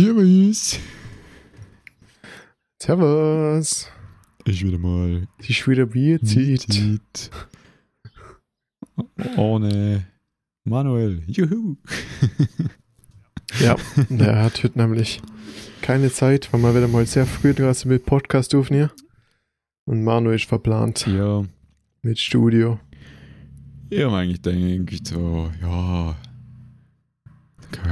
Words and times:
Servus. 0.00 0.78
Servus. 2.80 3.90
Ich 4.44 4.64
wieder 4.64 4.78
mal. 4.78 5.26
Ist 5.40 5.66
wieder 5.66 5.86
Bierzeit. 5.86 6.60
Zeit. 6.60 7.30
Ohne 9.36 10.06
Manuel. 10.62 11.24
Juhu. 11.26 11.78
Ja, 13.60 13.74
der 14.08 14.44
hat 14.44 14.62
heute 14.62 14.78
nämlich 14.78 15.20
keine 15.82 16.12
Zeit, 16.12 16.52
weil 16.52 16.60
wir 16.62 16.76
wieder 16.76 16.86
mal 16.86 17.04
sehr 17.04 17.26
früh 17.26 17.52
draußen 17.52 17.90
mit 17.90 18.06
Podcast 18.06 18.54
aufnehmen. 18.54 18.90
Und 19.84 20.04
Manu 20.04 20.30
ist 20.30 20.44
verplant 20.44 21.08
Ja, 21.08 21.44
mit 22.02 22.20
Studio. 22.20 22.78
ich 23.90 24.04
habe 24.04 24.16
eigentlich 24.18 24.42
gedacht, 24.42 25.08
so, 25.08 25.50
ja, 25.60 26.14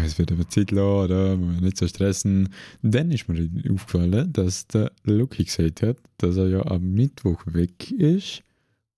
es 0.04 0.18
wird 0.18 0.32
aber 0.32 0.48
Zeit 0.48 0.70
lassen, 0.70 1.04
oder? 1.04 1.36
Man 1.36 1.56
will 1.56 1.60
nicht 1.62 1.76
so 1.76 1.86
stressen. 1.86 2.48
Dann 2.82 3.10
ist 3.10 3.28
mir 3.28 3.48
aufgefallen, 3.70 4.32
dass 4.32 4.66
der 4.66 4.92
Lucky 5.04 5.44
gesagt 5.44 5.82
hat, 5.82 5.98
dass 6.18 6.36
er 6.36 6.48
ja 6.48 6.66
am 6.66 6.92
Mittwoch 6.92 7.42
weg 7.46 7.90
ist 7.90 8.42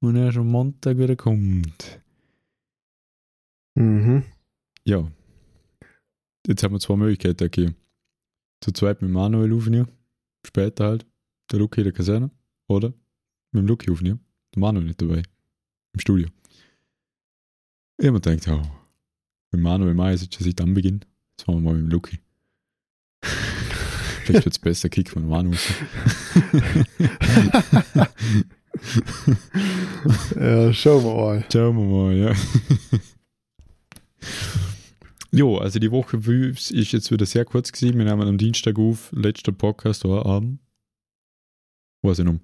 und 0.01 0.17
er 0.17 0.33
schon 0.33 0.49
Montag 0.49 0.99
wieder 0.99 1.17
kommt. 1.17 2.01
Mhm. 3.75 4.25
Ja. 4.85 5.11
Jetzt 6.47 6.63
haben 6.63 6.75
wir 6.75 6.81
zwei 6.81 6.97
Möglichkeiten 6.97 7.51
gegeben. 7.51 7.77
Zu 8.61 8.73
zweit 8.73 9.03
mit 9.03 9.11
Manuel 9.11 9.53
aufnehmen, 9.53 9.89
später 10.45 10.85
halt, 10.87 11.07
der 11.51 11.59
Lucky 11.61 11.81
in 11.81 11.85
der 11.85 11.93
Kaserne, 11.93 12.31
oder 12.67 12.93
mit 13.53 13.63
dem 13.63 13.67
Lucky 13.67 13.91
aufnehmen, 13.91 14.21
der 14.55 14.61
Manuel 14.61 14.87
nicht 14.87 15.01
dabei, 15.01 15.23
im 15.93 16.01
Studio. 16.01 16.29
Mir 18.01 18.13
gedacht, 18.13 18.47
ja, 18.47 18.63
mit 19.51 19.61
Manuel 19.61 19.95
Mai 19.95 20.15
ist 20.15 20.35
schon 20.35 20.45
seit 20.45 20.61
Anbeginn, 20.61 21.05
jetzt 21.37 21.47
machen 21.47 21.63
wir 21.63 21.71
mal 21.71 21.75
mit 21.75 21.85
dem 21.85 21.91
Lucky. 21.91 22.19
Vielleicht 23.23 24.45
wird 24.45 24.55
es 24.55 24.59
besser 24.59 24.89
Kick 24.89 25.11
von 25.11 25.27
Manu. 25.29 25.53
Ja, 30.37 30.73
schauen 30.73 31.05
wir 31.05 31.15
mal. 31.15 31.45
Schauen 31.53 31.77
wir 31.77 31.85
mal, 31.85 32.17
ja. 32.17 32.33
jo, 35.33 35.59
also 35.59 35.79
die 35.79 35.91
Woche 35.91 36.17
ist 36.17 36.71
jetzt 36.71 37.11
wieder 37.11 37.27
sehr 37.27 37.45
kurz 37.45 37.73
gewesen. 37.73 37.99
Wir 37.99 38.05
nehmen 38.05 38.29
am 38.29 38.39
Dienstag 38.39 38.79
auf, 38.79 39.11
letzter 39.13 39.53
Podcast 39.53 40.05
war 40.05 40.27
am. 40.27 40.61
Weiß 42.03 42.21
ich 42.21 42.25
noch. 42.25 42.39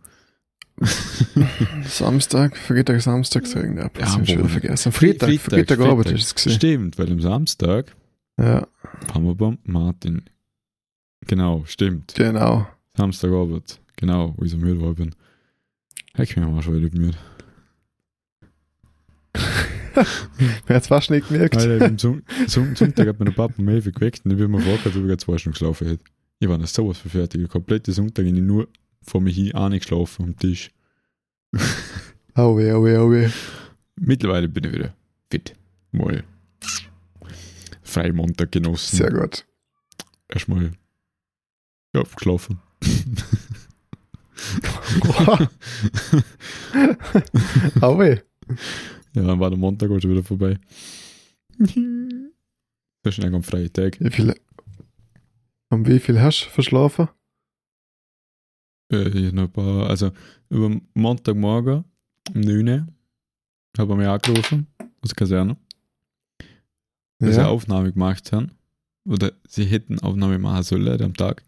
Samstag, 1.85 2.57
Freitag, 2.57 3.01
Samstag 3.01 3.47
sagen 3.47 3.77
wir. 3.77 3.85
Ja, 3.85 3.91
Ja, 3.99 4.05
ich 4.05 4.09
schon 4.11 4.27
wieder 4.27 4.45
wo- 4.45 4.49
vergessen. 4.49 4.93
Freitag, 4.93 5.29
Freitag, 5.29 5.41
Freitagabend 5.53 6.05
Freitag. 6.05 6.19
ist 6.21 6.27
es 6.27 6.35
gesehen. 6.35 6.53
Stimmt, 6.55 6.99
weil 6.99 7.13
am 7.13 7.21
Samstag 7.21 7.95
Ja, 8.39 8.67
haben 9.13 9.25
wir 9.25 9.35
beim 9.35 9.59
Martin. 9.65 10.23
Genau, 11.27 11.65
stimmt. 11.67 12.15
genau. 12.17 12.67
Samstagabend. 12.97 13.81
Genau, 13.97 14.35
wo 14.37 14.45
ich 14.45 14.51
so 14.51 14.57
müde 14.57 14.81
war 14.83 14.95
bin. 14.95 15.15
Ich 16.19 16.37
mir 16.37 16.47
mal 16.47 16.63
schon 16.63 16.81
wieder 16.81 16.99
müde. 16.99 17.17
Wer 20.67 20.77
hat 20.77 20.87
fast 20.87 21.11
nicht 21.11 21.29
gemerkt. 21.29 21.57
Alter, 21.57 21.87
am 21.87 21.99
Son- 21.99 22.23
Son- 22.49 22.75
Sonntag 22.75 23.07
hat 23.09 23.19
mir 23.21 23.27
der 23.27 23.33
Papa 23.33 23.55
11 23.63 23.87
Uhr 23.87 23.93
geweckt 23.93 24.23
und 24.25 24.33
ich 24.33 24.39
bin 24.39 24.51
mir 24.51 24.59
gefragt, 24.59 24.87
ob 24.97 25.09
ich 25.09 25.19
zwei 25.19 25.39
Stunden 25.39 25.53
geschlafen 25.55 25.87
hätte. 25.89 26.05
Ich 26.41 26.49
war 26.49 26.59
noch 26.59 26.67
sowas 26.67 26.99
für 26.99 27.09
fertig. 27.09 27.41
Der 27.41 27.49
komplette 27.49 27.93
Sonntag 27.93 28.25
bin 28.25 28.35
ich 28.37 28.43
nur 28.43 28.69
vor 29.05 29.21
mir 29.21 29.33
hin 29.33 29.55
angeschlafen 29.55 30.25
am 30.25 30.39
Tisch. 30.39 30.71
Oh 32.37 32.57
weh, 32.57 32.73
oh 32.73 32.85
weh, 32.85 32.97
oh 32.97 33.13
weh. 33.13 33.31
Mittlerweile 33.95 34.49
bin 34.49 34.65
ich 34.65 34.73
wieder 34.73 34.93
fit. 35.31 35.55
Mal 35.93 36.25
Freimontag 37.85 38.51
genossen. 38.51 38.97
Sehr 38.97 39.13
gut. 39.13 39.47
Erstmal 40.29 40.73
ja, 41.95 42.03
geschlafen. 42.03 42.59
Oh 47.81 47.99
weh. 47.99 48.19
Ja, 49.15 49.23
dann 49.23 49.39
war 49.39 49.51
der 49.51 49.59
Montag 49.59 49.91
auch 49.91 50.01
schon 50.01 50.11
wieder 50.11 50.25
vorbei. 50.25 50.59
Das 53.05 53.19
ist 53.19 53.23
eigentlich 53.23 53.35
am 53.35 53.43
freien 53.43 53.71
Tag. 53.71 54.01
Wie 54.01 54.11
viel, 54.11 54.35
um 55.69 55.87
wie 55.87 56.01
viel 56.01 56.23
hast 56.23 56.47
du 56.47 56.49
verschlafen? 56.49 57.09
Ich 59.03 59.33
noch 59.33 59.45
ein 59.45 59.53
paar, 59.53 59.89
also 59.91 60.11
über 60.51 60.71
Montagmorgen 60.95 61.85
um 62.35 62.41
9 62.41 62.69
Uhr 62.69 62.87
habe 63.79 63.93
ich 63.93 63.99
mich 63.99 64.07
angerufen 64.07 64.67
aus 65.01 65.11
der 65.11 65.17
Kaserne, 65.17 65.57
dass 67.19 67.35
sie 67.35 67.41
eine 67.41 67.45
Ja. 67.45 67.49
Aufnahme 67.49 67.93
gemacht 67.93 68.31
haben. 68.33 68.53
Oder 69.07 69.33
sie 69.49 69.65
hätten 69.65 69.99
Aufnahme 70.01 70.39
machen 70.39 70.63
sollen 70.63 71.03
am 71.03 71.15
Tag. 71.15 71.43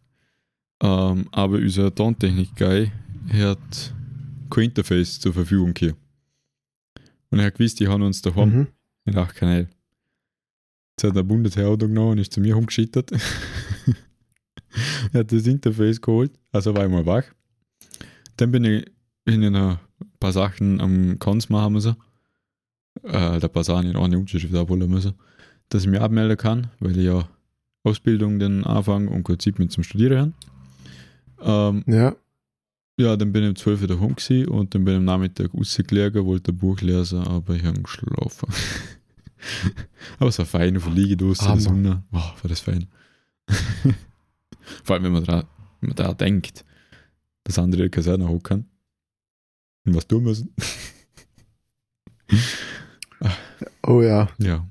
Ähm, 0.83 1.27
aber 1.33 1.57
unser 1.57 1.95
Tontechnik-Guy 1.95 2.91
hat 3.33 3.95
kein 4.51 4.65
Interface 4.65 5.19
zur 5.21 5.33
Verfügung 5.33 5.73
hier. 5.79 5.97
Und 7.31 7.39
er 7.39 7.47
hat 7.47 7.55
gewusst, 7.55 7.81
die 7.81 7.89
haben 7.89 8.03
uns 8.03 8.21
daheim 8.23 8.51
Mhm. 8.51 8.67
mit 9.07 9.17
acht 9.17 9.35
Kanälen. 9.35 9.69
Jetzt 10.99 11.09
hat 11.09 11.17
der 11.17 11.23
Bundesheer 11.23 11.69
Auto 11.69 11.87
genommen 11.87 12.13
und 12.13 12.19
ist 12.19 12.33
zu 12.33 12.41
mir 12.41 12.55
rumgeschittert. 12.55 13.11
er 15.13 15.21
hat 15.21 15.33
das 15.33 15.47
Interface 15.47 16.01
geholt, 16.01 16.33
also 16.53 16.75
war 16.75 16.85
ich 16.85 16.91
mal 16.93 17.07
wach. 17.07 17.25
Dann 18.37 18.53
bin 18.53 18.65
ich, 18.65 18.85
noch 19.27 19.79
ein 19.79 19.79
paar 20.21 20.33
Sachen 20.33 20.81
am 20.81 21.19
Cons 21.19 21.49
machen 21.49 21.73
müssen. 21.73 21.97
Äh, 23.03 23.41
der 23.41 23.49
paar 23.49 23.65
Sachen 23.65 23.91
in 23.91 23.97
eine 23.97 24.19
Unterschrift 24.19 24.55
abholen 24.55 24.91
müssen. 24.91 25.15
Dass 25.69 25.83
ich 25.83 25.89
mich 25.89 26.01
abmelden 26.01 26.37
kann, 26.37 26.69
weil 26.81 26.99
ich 26.99 27.07
ja 27.07 27.29
Ausbildung 27.83 28.39
dann 28.39 28.65
anfange 28.65 29.11
und 29.11 29.23
kurz 29.25 29.45
Zeit 29.45 29.59
mit 29.59 29.73
zum 29.73 29.85
Studieren. 29.85 30.35
Ähm, 31.41 31.85
Ja. 31.87 32.17
ja, 32.99 33.17
dann 33.17 33.33
bin 33.33 33.43
ich 33.45 33.49
um 33.51 33.57
12 33.57 33.83
Uhr 33.83 33.89
daheim 33.89 34.17
gewesen 34.17 34.49
und 34.49 34.75
dann 34.75 34.85
bin 34.85 34.95
ich 34.95 34.99
am 34.99 35.05
Nachmittag 35.05 35.55
rausgelegen, 35.55 36.25
wollte 36.25 36.53
ein 36.53 36.57
Buch 36.57 36.81
lesen, 36.81 37.21
aber 37.21 37.55
ich 37.55 37.65
habe 37.65 37.81
geschlafen. 37.81 38.49
aber 40.19 40.29
es 40.29 40.39
war 40.39 40.47
fein, 40.47 40.77
auf 40.77 40.85
der 40.85 40.93
Liege 40.95 41.17
draußen, 41.17 41.47
in 41.47 41.53
der 41.55 41.61
Sonne. 41.61 42.03
Wow, 42.11 42.35
war 42.43 42.49
das 42.49 42.61
fein. 42.61 42.87
Vor 44.85 44.95
allem, 44.95 45.05
wenn 45.05 45.13
man 45.13 45.25
daran, 45.25 45.45
wenn 45.81 45.89
man 45.91 45.97
daran 45.97 46.17
denkt, 46.17 46.65
dass 47.47 47.61
andere 47.61 47.89
Kaserne 47.89 48.29
hocken 48.29 48.69
und 49.85 49.95
was 49.95 50.07
tun 50.07 50.25
müssen. 50.25 50.55
Oh 53.83 54.03
ja. 54.03 54.29
ja. 54.39 54.69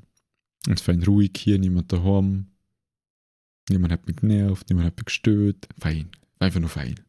Es 0.68 0.86
war 0.86 0.94
fein 0.94 1.02
ruhig 1.04 1.32
hier, 1.38 1.58
niemand 1.58 1.92
daheim. 1.92 2.48
Niemand 3.70 3.94
hat 3.94 4.06
mich 4.06 4.18
genervt, 4.18 4.70
niemand 4.70 4.88
hat 4.88 4.98
mich 4.98 5.06
gestört. 5.06 5.68
Fein. 5.80 6.10
Einfach 6.38 6.60
nur 6.60 6.70
fein. 6.70 7.00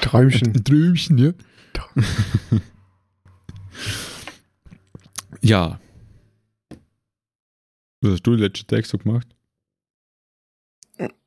Träumchen. 0.00 0.54
Ein 0.54 0.64
Träumchen, 0.64 1.18
ja. 1.18 1.32
ja. 5.42 5.80
Was 8.00 8.12
hast 8.12 8.22
du 8.22 8.30
den 8.30 8.40
letzten 8.40 8.68
Tag 8.68 8.86
so 8.86 8.98
gemacht? 8.98 9.33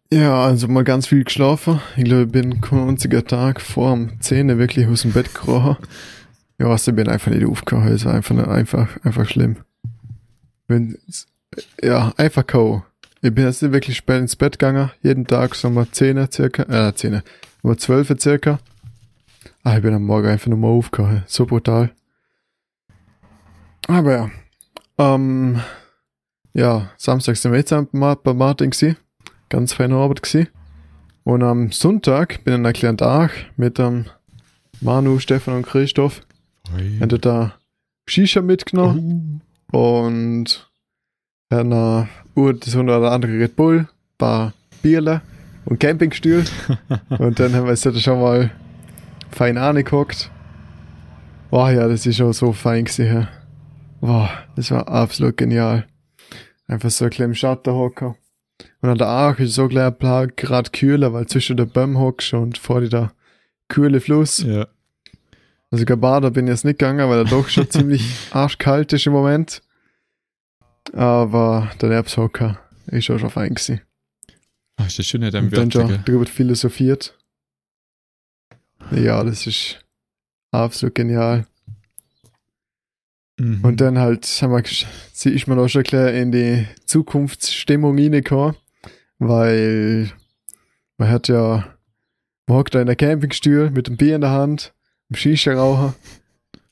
Ja, 0.09 0.45
also 0.45 0.69
mal 0.69 0.85
ganz 0.85 1.07
viel 1.07 1.25
geschlafen. 1.25 1.81
Ich 1.97 2.05
glaube, 2.05 2.23
ich 2.23 2.31
bin 2.31 2.63
einziger 2.71 3.25
Tag 3.25 3.59
vor 3.59 3.93
dem 3.93 4.21
10 4.21 4.57
wirklich 4.57 4.87
aus 4.87 5.01
dem 5.01 5.11
Bett 5.11 5.33
gekrochen. 5.33 5.75
Ja, 6.59 6.67
also 6.67 6.91
ich 6.91 6.95
bin 6.95 7.09
einfach 7.09 7.29
nicht 7.29 7.45
aufgekommen. 7.45 7.89
Es 7.89 8.05
war 8.05 8.13
einfach, 8.13 8.47
einfach, 8.47 8.97
einfach 9.03 9.27
schlimm. 9.27 9.57
Wenn, 10.67 10.97
ja, 11.83 12.13
einfach 12.15 12.47
K.O. 12.47 12.83
Ich 13.21 13.35
bin 13.35 13.45
jetzt 13.45 13.61
nicht 13.61 13.73
wirklich 13.73 13.97
spät 13.97 14.21
ins 14.21 14.37
Bett 14.37 14.57
gegangen. 14.57 14.91
Jeden 15.01 15.27
Tag 15.27 15.55
so 15.55 15.69
mal 15.69 15.87
10 15.91 16.31
circa, 16.31 16.87
äh, 16.87 16.95
10, 16.95 17.21
nur 17.63 17.77
12 17.77 18.15
circa. 18.17 18.59
Ah, 19.63 19.75
ich 19.75 19.81
bin 19.81 19.93
am 19.93 20.05
Morgen 20.05 20.27
einfach 20.27 20.47
nur 20.47 20.57
mal 20.57 20.69
aufgekommen. 20.69 21.23
So 21.27 21.45
brutal. 21.45 21.91
Aber 23.89 24.11
ja. 24.13 24.31
Ähm, 24.97 25.59
ja, 26.53 26.91
Samstag 26.95 27.35
sind 27.35 27.51
wir 27.51 27.59
jetzt 27.59 27.73
bei 28.23 28.33
Martin 28.33 28.69
gewesen 28.69 28.95
ganz 29.49 29.73
feine 29.73 29.95
Arbeit 29.95 30.23
gewesen. 30.23 30.49
Und 31.23 31.43
am 31.43 31.71
Sonntag 31.71 32.43
bin 32.43 32.53
ich 32.53 32.67
in 32.67 32.73
kleinen 32.73 32.97
Tag 32.97 33.31
mit 33.57 33.77
dem 33.77 34.05
Manu, 34.81 35.19
Stefan 35.19 35.55
und 35.55 35.65
Christoph. 35.65 36.21
Haben 36.71 37.11
wir 37.11 37.17
da 37.17 37.53
Shisha 38.07 38.41
mitgenommen 38.41 39.41
und 39.71 40.69
dann 41.49 41.73
uh, 42.35 42.51
das 42.53 42.75
eine 42.75 42.97
oder 42.97 43.11
andere 43.11 43.33
Red 43.33 43.55
Bull, 43.55 43.87
paar 44.17 44.53
Bierle 44.81 45.21
und 45.65 45.79
Campingstuhl. 45.79 46.45
und 47.09 47.39
dann 47.39 47.53
haben 47.53 47.65
wir 47.65 47.71
uns 47.71 47.81
da 47.81 47.93
schon 47.93 48.21
mal 48.21 48.51
fein 49.31 49.57
angeguckt. 49.57 50.31
Boah, 51.49 51.71
ja, 51.71 51.87
das 51.87 52.05
ist 52.05 52.17
schon 52.17 52.33
so 52.33 52.51
fein 52.51 52.85
gewesen. 52.85 53.27
Boah, 54.01 54.29
das 54.55 54.71
war 54.71 54.87
absolut 54.87 55.37
genial. 55.37 55.85
Einfach 56.67 56.89
so 56.89 57.05
ein 57.05 57.11
kleiner 57.11 57.35
Schatten 57.35 57.73
hocken. 57.73 58.15
Und 58.81 58.89
an 58.89 58.97
der 58.97 59.07
Arche 59.07 59.43
ist 59.43 59.55
so 59.55 59.67
gleich 59.67 59.93
gerade 59.97 60.71
kühler, 60.71 61.13
weil 61.13 61.27
zwischen 61.27 61.57
den 61.57 61.69
Bäumen 61.69 61.97
hockst 61.97 62.33
und 62.33 62.57
vor 62.57 62.81
dir 62.81 62.89
der 62.89 63.11
kühle 63.67 63.99
Fluss. 63.99 64.39
Ja. 64.39 64.67
Also 65.69 65.85
Gabada 65.85 66.29
bin 66.29 66.47
ich 66.47 66.51
jetzt 66.51 66.65
nicht 66.65 66.79
gegangen, 66.79 67.09
weil 67.09 67.19
er 67.19 67.25
doch 67.25 67.49
schon 67.49 67.69
ziemlich 67.69 68.03
arschkalt 68.31 68.93
ist 68.93 69.05
im 69.05 69.13
Moment. 69.13 69.61
Aber 70.93 71.71
der 71.81 71.91
Erbshocker 71.91 72.59
ist 72.87 73.09
auch 73.09 73.19
schon 73.19 73.29
fein 73.29 73.53
gewesen. 73.53 73.81
Ah, 74.77 74.85
ist 74.85 74.99
das 74.99 75.07
schon 75.07 75.21
nicht 75.21 75.35
ein 75.35 75.45
und 75.45 75.57
dann 75.57 75.71
schon 75.71 75.87
gell? 75.87 76.01
drüber 76.05 76.25
philosophiert. 76.25 77.17
Ja, 78.91 79.23
das 79.23 79.47
ist 79.47 79.83
absolut 80.51 80.95
genial. 80.95 81.45
Mhm. 83.37 83.63
Und 83.63 83.81
dann 83.81 83.99
halt, 83.99 84.25
haben 84.41 84.51
wir, 84.51 84.63
sie 85.13 85.29
ist 85.29 85.47
mir 85.47 85.57
auch 85.57 85.67
schon 85.67 85.83
klar 85.83 86.11
in 86.11 86.31
die 86.31 86.65
Zukunftsstimmung 86.85 87.97
reingekommen, 87.97 88.55
weil 89.19 90.11
man 90.97 91.09
hat 91.09 91.27
ja, 91.27 91.65
man 92.47 92.57
hockt 92.57 92.75
da 92.75 92.81
in 92.81 92.87
der 92.87 92.95
Campingstühl 92.95 93.69
mit 93.69 93.87
dem 93.87 93.97
Bier 93.97 94.15
in 94.15 94.21
der 94.21 94.31
Hand, 94.31 94.73
im 95.09 95.15
Shisha 95.15 95.53
rauchen. 95.53 95.93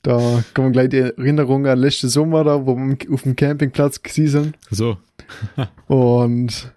Da 0.02 0.44
kommen 0.54 0.72
gleich 0.72 0.88
die 0.88 0.98
Erinnerungen 0.98 1.66
an 1.66 1.78
letzten 1.78 2.08
Sommer 2.08 2.44
da, 2.44 2.64
wo 2.64 2.76
wir 2.76 2.96
auf 3.12 3.22
dem 3.22 3.34
Campingplatz 3.34 4.02
gewesen 4.02 4.42
sind. 4.42 4.56
So. 4.70 4.98
Und 5.86 6.72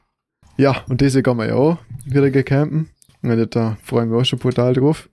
ja, 0.57 0.83
und 0.89 0.99
diese 0.99 1.23
gehen 1.23 1.37
wir 1.37 1.47
ja 1.47 1.55
auch 1.55 1.77
wieder 2.03 2.29
gecampen. 2.31 2.89
Und 3.21 3.55
da 3.55 3.77
freuen 3.81 4.11
wir 4.11 4.17
auch 4.17 4.25
schon 4.25 4.39
brutal 4.39 4.73
drauf. 4.73 5.07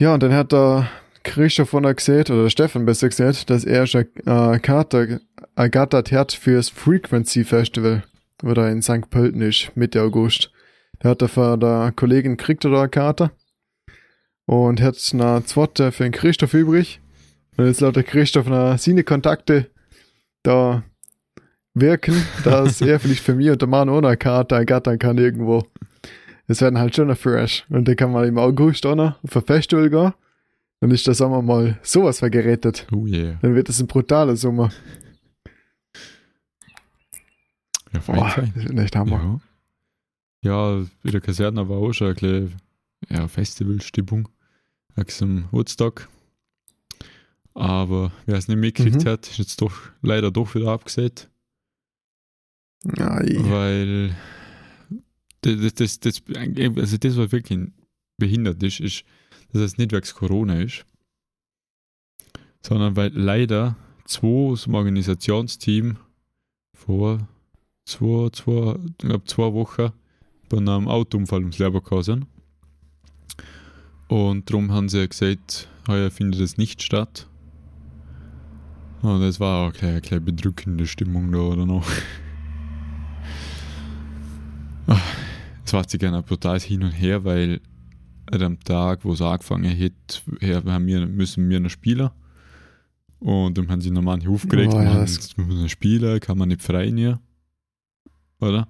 Ja, 0.00 0.14
und 0.14 0.22
dann 0.24 0.32
hat 0.32 0.50
der 0.50 0.88
Christoph 1.22 1.70
von 1.70 1.82
der 1.82 1.94
gesehen, 1.94 2.24
oder 2.30 2.44
der 2.44 2.50
Stefan 2.50 2.86
besser 2.86 3.08
gesagt, 3.08 3.50
dass 3.50 3.64
er 3.64 3.86
schon 3.86 4.06
äh, 4.26 4.58
Karte 4.58 5.20
ergattert 5.54 6.12
hat 6.12 6.32
fürs 6.32 6.68
Frequency 6.68 7.44
Festival, 7.44 8.02
wo 8.42 8.54
da 8.54 8.68
in 8.68 8.82
St. 8.82 9.10
Pölten 9.10 9.42
ist, 9.42 9.72
Mitte 9.76 10.02
August. 10.02 10.50
Da 11.00 11.10
hat 11.10 11.22
er 11.22 11.28
von 11.28 11.60
der 11.60 11.92
Kollegin 11.94 12.36
gekriegt 12.36 12.64
oder 12.64 12.80
eine 12.80 12.88
Karte. 12.88 13.30
Und 14.46 14.80
hat 14.80 14.96
eine 15.12 15.44
zweite 15.44 15.92
für 15.92 16.02
den 16.04 16.12
Christoph 16.12 16.54
übrig. 16.54 17.00
Und 17.56 17.66
jetzt 17.66 17.80
lauter 17.80 18.02
Christoph 18.02 18.48
noch 18.48 18.78
seine 18.78 19.04
Kontakte 19.04 19.66
da 20.42 20.82
wirken, 21.74 22.14
dass 22.44 22.80
er 22.80 22.98
vielleicht 22.98 23.22
für 23.22 23.34
mich 23.34 23.50
und 23.50 23.60
der 23.60 23.68
Mann 23.68 23.88
ohne 23.88 24.16
Karte 24.16 24.54
ergattern 24.54 24.98
kann 24.98 25.18
irgendwo. 25.18 25.66
Das 26.48 26.60
werden 26.60 26.78
halt 26.78 26.96
schon 26.96 27.14
fresh. 27.14 27.64
Und 27.68 27.86
dann 27.86 27.96
kann 27.96 28.12
man 28.12 28.26
im 28.26 28.38
August 28.38 28.84
auch 28.86 28.96
noch 28.96 29.22
auf 29.22 29.36
ein 29.36 29.42
Festival 29.42 29.88
gehen. 29.88 30.12
Dann 30.80 30.90
ist 30.90 31.06
der 31.06 31.14
Sommer 31.14 31.42
mal 31.42 31.78
sowas 31.82 32.18
vergerettet. 32.20 32.86
Oh 32.92 33.06
yeah. 33.06 33.38
Dann 33.42 33.54
wird 33.54 33.68
es 33.68 33.80
ein 33.80 33.86
brutaler 33.86 34.36
Sommer. 34.36 34.72
Ja, 37.92 38.00
fein, 38.00 38.16
Boah, 38.16 38.28
fein. 38.30 38.52
das 38.54 38.64
ist 38.64 38.78
echt 38.78 38.96
Hammer. 38.96 39.40
Ja. 40.42 40.78
ja, 40.80 40.86
bei 41.02 41.10
der 41.10 41.20
Kaserne 41.20 41.68
war 41.68 41.78
auch 41.78 41.92
schon 41.92 42.08
ein 42.08 42.14
kleine 42.16 42.50
ja, 43.08 43.28
Festivalstimmung. 43.28 44.28
Zum 45.06 45.46
Woodstock. 45.50 46.08
Aber 47.54 48.12
wer 48.26 48.36
es 48.36 48.48
nicht 48.48 48.58
mitgekriegt 48.58 49.04
Mhm. 49.04 49.08
hat, 49.08 49.26
ist 49.28 49.38
jetzt 49.38 49.60
doch 49.62 49.72
leider 50.02 50.30
doch 50.30 50.54
wieder 50.54 50.68
abgesät. 50.72 51.30
Ich- 52.84 52.92
Weil 53.50 54.14
das, 55.40 55.74
das, 55.74 56.00
das, 56.00 56.22
also 56.36 56.96
das, 56.98 57.16
was 57.16 57.32
wirklich 57.32 57.68
behindert 58.18 58.62
ist, 58.62 58.80
ist, 58.80 59.04
dass 59.52 59.62
es 59.62 59.78
nicht 59.78 59.92
wegen 59.92 60.06
Corona 60.14 60.60
ist, 60.60 60.84
sondern 62.62 62.96
weil 62.96 63.12
leider 63.14 63.76
zwei 64.04 64.52
aus 64.52 64.64
dem 64.64 64.74
Organisationsteam 64.74 65.96
vor 66.74 67.28
zwei, 67.84 68.30
zwei, 68.30 68.76
ich 69.02 69.24
zwei 69.24 69.52
Wochen 69.52 69.92
bei 70.48 70.58
einem 70.58 70.88
Autounfall 70.88 71.40
ums 71.40 71.58
Leben 71.58 71.74
gekommen 71.74 72.02
sind. 72.02 72.26
Und 74.08 74.50
darum 74.50 74.72
haben 74.72 74.88
sie 74.88 75.08
gesagt, 75.08 75.68
heuer 75.86 76.10
findet 76.10 76.40
es 76.40 76.58
nicht 76.58 76.82
statt. 76.82 77.28
Und 79.02 79.22
es 79.22 79.40
war 79.40 79.68
auch 79.68 79.82
eine 79.82 80.00
kleine 80.00 80.20
bedrückende 80.20 80.86
Stimmung 80.86 81.30
da 81.32 81.38
oder 81.38 81.66
noch. 81.66 81.86
Ah, 84.86 84.98
Es 85.64 85.72
war 85.72 85.88
sich 85.88 86.00
gerne 86.00 86.20
brutal 86.20 86.58
hin 86.58 86.82
und 86.82 86.90
her, 86.90 87.22
weil 87.22 87.60
an 88.32 88.38
dem 88.40 88.60
Tag, 88.64 89.04
wo 89.04 89.12
es 89.12 89.20
angefangen 89.22 89.78
hat, 89.78 90.22
haben 90.42 90.86
wir, 90.86 91.06
müssen 91.06 91.48
wir 91.48 91.60
noch 91.60 91.70
spielen. 91.70 92.10
Und 93.18 93.58
dann 93.58 93.68
haben 93.68 93.80
sie 93.82 93.90
noch 93.90 94.02
manche 94.02 94.28
aufgeregt, 94.30 94.72
Oh, 94.74 94.78
ja, 94.80 94.84
man, 94.94 95.00
das- 95.00 95.36
muss 95.36 95.70
spielen, 95.70 96.18
kann 96.20 96.38
man 96.38 96.48
nicht 96.48 96.62
frei 96.62 96.90
nehmen. 96.90 97.18
Oder? 98.40 98.66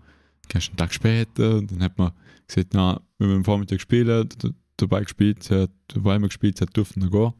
Kannst 0.48 0.68
einen 0.70 0.76
Tag 0.76 0.92
später, 0.92 1.62
dann 1.62 1.80
hat 1.82 1.96
man 1.98 2.10
gesagt, 2.48 2.74
na, 2.74 3.00
wenn 3.18 3.28
wir 3.28 3.36
am 3.36 3.44
Vormittag 3.44 3.80
spielen, 3.80 4.28
dabei 4.76 5.02
gespielt 5.02 5.48
hat, 5.50 5.70
dabei 5.88 6.18
wir 6.18 6.26
gespielt 6.26 6.60
hat, 6.60 6.76
dürfen 6.76 7.02
wir 7.02 7.10
gehen. 7.10 7.32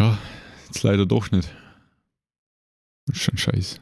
Ja, 0.00 0.18
jetzt 0.66 0.82
leider 0.82 1.04
doch 1.04 1.30
nicht. 1.30 1.54
Das 3.06 3.16
ist 3.16 3.22
schon 3.24 3.36
scheiße. 3.36 3.78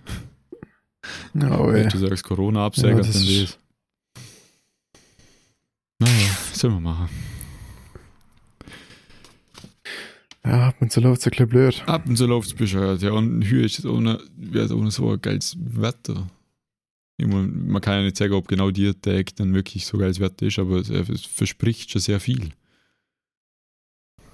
ja, 1.34 1.64
ey. 1.68 1.74
Wenn 1.84 1.88
du 1.90 1.98
sagst 1.98 2.24
Corona-Absäger, 2.24 2.96
Ja, 2.96 3.00
dann 3.02 3.10
ist- 3.10 3.42
das. 3.52 3.58
Naja, 6.00 6.31
was 6.70 6.80
machen? 6.80 7.08
ja, 10.44 10.68
ab 10.68 10.76
und 10.80 10.90
zu 10.90 11.00
läuft 11.00 11.20
es 11.20 11.26
ein 11.26 11.30
bisschen 11.30 11.48
blöd. 11.48 11.82
Ab 11.86 12.06
und 12.06 12.16
zu 12.16 12.26
läuft 12.26 12.48
es 12.48 12.54
bescheuert, 12.54 13.02
ja. 13.02 13.12
Und 13.12 13.42
hier 13.42 13.64
ist 13.64 13.78
es 13.78 13.86
ohne, 13.86 14.20
wäre 14.36 14.76
ohne 14.76 14.90
so 14.90 15.10
ein 15.10 15.20
geiles 15.20 15.56
Wetter. 15.58 16.28
Ich 17.16 17.26
mein, 17.26 17.68
man 17.68 17.80
kann 17.80 17.94
ja 17.94 18.02
nicht 18.02 18.16
sagen, 18.16 18.32
ob 18.32 18.48
genau 18.48 18.70
die 18.70 18.92
Tag 18.94 19.36
dann 19.36 19.54
wirklich 19.54 19.86
so 19.86 19.98
geiles 19.98 20.18
Wetter 20.18 20.46
ist, 20.46 20.58
aber 20.58 20.78
es, 20.78 21.26
verspricht 21.26 21.90
schon 21.90 22.00
sehr 22.00 22.18
viel. 22.18 22.50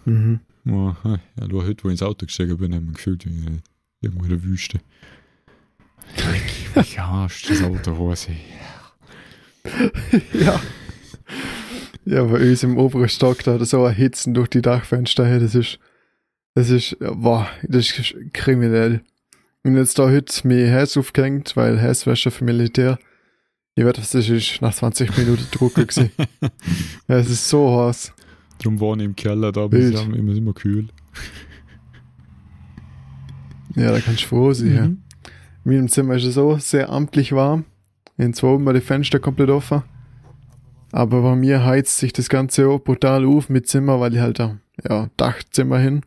Mhm. 0.04 0.40
Ja, 0.64 0.96
ja, 1.04 1.48
nur 1.48 1.66
heute, 1.66 1.84
wo 1.84 1.88
ich 1.88 1.92
ins 1.92 2.02
Auto 2.02 2.26
gestiegen 2.26 2.56
bin, 2.56 2.74
haben 2.74 2.86
wir 2.86 2.94
gefühlt 2.94 3.26
wie 3.26 3.60
irgendwo 4.00 4.24
in 4.24 4.30
der 4.30 4.42
Wüste. 4.42 4.80
Ich 6.76 6.98
hasse 6.98 7.48
das 7.48 7.62
Auto, 7.62 7.96
Hose. 7.96 8.30
ja. 10.32 10.60
Ja, 12.08 12.24
bei 12.24 12.40
uns 12.40 12.62
im 12.62 12.78
oberen 12.78 13.10
Stock, 13.10 13.44
da 13.44 13.62
so 13.62 13.84
ein 13.84 13.94
Hitzen 13.94 14.32
durch 14.32 14.48
die 14.48 14.62
Dachfenster 14.62 15.38
das 15.38 15.54
ist, 15.54 15.78
das 16.54 16.70
ist, 16.70 16.96
boah, 17.00 17.46
das 17.62 17.98
ist 17.98 18.14
kriminell. 18.32 19.02
Und 19.62 19.76
jetzt 19.76 19.98
da 19.98 20.08
heute 20.08 20.48
mir 20.48 20.68
Hess 20.68 20.96
aufgehängt, 20.96 21.54
weil 21.54 21.94
schon 22.16 22.32
für 22.32 22.44
Militär. 22.44 22.98
Ich 23.74 23.84
werde, 23.84 24.00
das 24.00 24.14
ist 24.14 24.62
nach 24.62 24.74
20 24.74 25.18
Minuten 25.18 25.46
Druck 25.50 25.74
gewesen. 25.74 26.10
ja, 27.08 27.16
es 27.18 27.28
ist 27.28 27.46
so 27.46 27.78
heiß. 27.78 28.14
Drum 28.58 28.80
waren 28.80 29.00
im 29.00 29.14
Keller 29.14 29.52
da, 29.52 29.66
bis 29.66 29.90
immer, 30.00 30.16
immer 30.16 30.54
kühl. 30.54 30.88
Ja, 33.76 33.92
da 33.92 34.00
kannst 34.00 34.22
du 34.22 34.28
froh 34.28 34.54
sein. 34.54 34.74
Ja. 34.74 34.84
In 34.84 35.00
meinem 35.64 35.88
Zimmer 35.88 36.14
ist 36.14 36.24
es 36.24 36.34
so 36.34 36.56
sehr 36.56 36.88
amtlich 36.88 37.32
warm. 37.32 37.66
In 38.16 38.32
zwei 38.32 38.48
oben 38.48 38.64
war 38.64 38.72
die 38.72 38.80
Fenster 38.80 39.20
komplett 39.20 39.50
offen. 39.50 39.82
Aber 40.92 41.22
bei 41.22 41.36
mir 41.36 41.64
heizt 41.64 41.98
sich 41.98 42.12
das 42.12 42.28
Ganze 42.28 42.68
auch 42.68 42.78
brutal 42.78 43.26
auf 43.26 43.48
mit 43.48 43.68
Zimmer, 43.68 44.00
weil 44.00 44.14
ich 44.14 44.20
halt 44.20 44.38
da, 44.38 44.58
ja, 44.88 45.08
Dachzimmer 45.16 45.78
hin. 45.78 46.02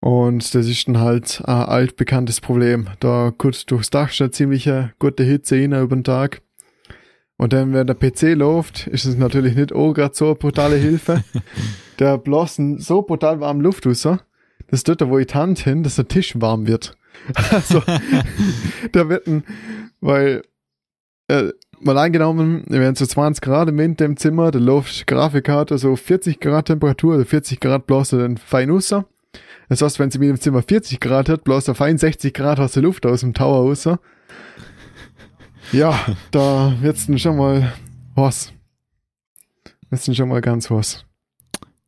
Und 0.00 0.54
das 0.54 0.66
ist 0.66 0.88
dann 0.88 0.98
halt 0.98 1.42
ein 1.44 1.64
altbekanntes 1.66 2.40
Problem. 2.40 2.88
Da 3.00 3.32
kurz 3.36 3.66
durchs 3.66 3.90
Dach 3.90 4.10
schon 4.10 4.32
ziemlich 4.32 4.68
eine 4.68 4.94
gute 4.98 5.24
Hitze 5.24 5.56
rein 5.56 5.72
über 5.72 5.94
den 5.94 6.04
Tag. 6.04 6.40
Und 7.36 7.52
dann, 7.52 7.72
wenn 7.72 7.86
der 7.86 7.94
PC 7.94 8.34
läuft, 8.34 8.86
ist 8.86 9.04
es 9.04 9.16
natürlich 9.16 9.56
nicht 9.56 9.72
auch 9.72 9.92
gerade 9.94 10.14
so 10.14 10.26
eine 10.26 10.34
brutale 10.34 10.76
Hilfe. 10.76 11.24
der 11.98 12.18
bloßen 12.18 12.78
so 12.78 13.02
brutal 13.02 13.40
warm 13.40 13.60
Luft 13.60 13.86
raus, 13.86 14.06
dass 14.68 14.84
dort, 14.84 15.06
wo 15.08 15.18
ich 15.18 15.28
die 15.28 15.34
Hand 15.34 15.58
hin, 15.60 15.82
dass 15.82 15.96
der 15.96 16.08
Tisch 16.08 16.34
warm 16.40 16.66
wird. 16.66 16.96
Also, 17.50 17.82
da 18.92 19.08
wird 19.08 19.26
ein, 19.26 19.44
weil, 20.00 20.42
äh, 21.28 21.50
mal 21.80 21.98
angenommen, 21.98 22.64
wir 22.68 22.80
wären 22.80 22.94
so 22.94 23.06
20 23.06 23.42
Grad 23.42 23.68
im 23.68 23.78
Winter 23.78 24.04
im 24.04 24.16
Zimmer, 24.16 24.50
da 24.50 24.58
läuft 24.58 25.06
Grafikkarte 25.06 25.78
so 25.78 25.96
40 25.96 26.40
Grad 26.40 26.66
Temperatur, 26.66 27.14
also 27.14 27.24
40 27.24 27.60
Grad 27.60 27.86
bloß 27.86 28.10
dann 28.10 28.36
fein 28.36 28.70
raus. 28.70 28.94
Das 29.68 29.82
heißt, 29.82 29.98
wenn 29.98 30.10
sie 30.10 30.18
mit 30.18 30.28
dem 30.28 30.40
Zimmer 30.40 30.62
40 30.62 31.00
Grad 31.00 31.28
hat, 31.28 31.44
bloß 31.44 31.68
er 31.68 31.74
fein 31.74 31.96
60 31.96 32.34
Grad 32.34 32.58
aus 32.58 32.72
der 32.72 32.82
Luft 32.82 33.06
aus 33.06 33.20
dem 33.20 33.34
Tower 33.34 33.68
raus. 33.68 33.88
Ja, 35.72 35.98
da 36.30 36.74
wird's 36.80 37.06
dann 37.06 37.18
schon 37.18 37.36
mal 37.36 37.72
was. 38.14 38.52
Wird's 39.88 40.06
dann 40.06 40.14
schon 40.14 40.28
mal 40.28 40.40
ganz 40.40 40.70
was. 40.70 41.04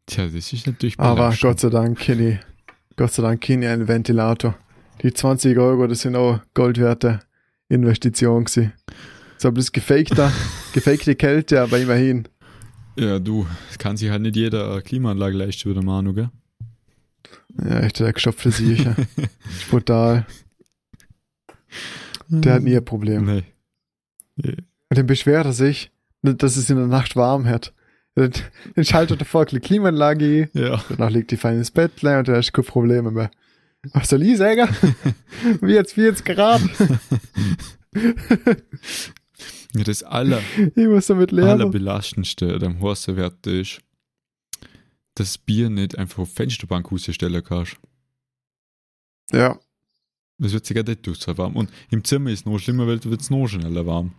Tja, 0.07 0.27
das 0.27 0.53
ist 0.53 0.67
natürlich 0.67 0.99
Aber. 0.99 1.35
Gott 1.41 1.61
sei 1.61 1.71
Dank 1.71 1.99
kenne 1.99 2.29
ich, 2.29 2.39
Gott 2.97 3.13
sei 3.13 3.23
Dank 3.23 3.41
kenne 3.41 3.67
ich 3.67 3.73
einen 3.73 3.89
Ventilator. 3.89 4.55
Die 5.03 5.13
20 5.13 5.59
Euro, 5.59 5.87
das 5.87 6.01
sind 6.01 6.15
auch 6.15 6.41
Gold 6.55 6.79
werte 6.79 7.21
Investition 7.69 8.45
gewesen. 8.45 8.73
So 9.43 9.49
ein 9.49 9.55
bisschen 9.55 9.73
gefakter, 9.73 10.33
gefakte 10.73 11.17
Kälte, 11.17 11.61
aber 11.63 11.77
immerhin. 11.81 12.29
Ja, 12.97 13.19
du, 13.19 13.45
kann 13.79 13.97
sich 13.97 14.09
halt 14.09 14.23
nicht 14.23 14.37
jeder 14.37 14.81
Klimaanlage 14.83 15.37
leisten 15.37 15.69
wie 15.69 15.75
der 15.75 15.83
Manu, 15.83 16.15
gell? 16.15 16.31
Ja, 17.61 17.81
echt 17.81 17.99
der 17.99 18.13
gestopfte 18.13 18.53
Siecher. 18.53 18.95
Brutal. 19.69 20.27
Der 22.29 22.55
hat 22.55 22.63
nie 22.63 22.77
ein 22.77 22.85
Problem. 22.85 23.25
Nee. 23.25 23.43
Und 24.37 24.97
dann 24.99 25.09
beschwert 25.09 25.47
er 25.47 25.53
sich, 25.53 25.91
dass 26.23 26.57
es 26.57 26.71
in 26.71 26.77
der 26.77 26.87
Nacht 26.87 27.17
warm 27.17 27.45
hat. 27.47 27.75
Dann, 28.15 28.31
dann 28.77 28.85
schaltet 28.85 29.23
er 29.23 29.27
vor 29.27 29.45
die 29.47 29.59
Klimaanlage 29.59 30.51
Ja. 30.53 30.85
danach 30.89 31.11
liegt 31.11 31.33
die 31.33 31.37
fein 31.37 31.59
ins 31.59 31.73
Bett 31.73 32.05
und 32.05 32.29
da 32.29 32.37
hast 32.37 32.51
du 32.51 32.53
keine 32.53 32.69
Probleme 32.69 33.11
mehr. 33.11 33.33
Was 33.93 34.09
soll 34.09 34.23
ich 34.23 34.39
sagen? 34.39 34.69
Wie 35.61 35.73
jetzt 35.73 35.95
40 35.95 36.25
Grad? 36.27 36.63
Ja, 39.75 39.85
das 39.85 40.03
aller, 40.03 40.41
Ich 40.77 41.07
damit 41.07 41.33
allerbelastendste 41.33 42.55
an 42.55 42.61
dem 42.61 42.81
Horsenwert 42.81 43.47
ist, 43.47 43.81
dass 45.15 45.29
das 45.35 45.39
Bier 45.39 45.71
nicht 45.71 45.97
einfach 45.99 46.19
auf 46.21 46.33
Fensterbank 46.33 46.91
rausstellen 46.93 47.43
kannst. 47.45 47.77
Ja, 49.33 49.59
Das 50.39 50.53
wird 50.53 50.67
sich 50.67 50.77
ja 50.77 50.83
nicht 50.83 51.05
so 51.07 51.39
warm. 51.39 51.57
Und 51.57 51.71
im 51.91 52.05
Zimmer 52.05 52.31
ist 52.31 52.41
es 52.41 52.45
noch 52.47 52.59
schlimmer, 52.59 52.87
weil 52.87 53.03
wird 53.05 53.21
es 53.21 53.31
noch 53.31 53.47
schneller 53.47 53.87
warm. 53.87 54.13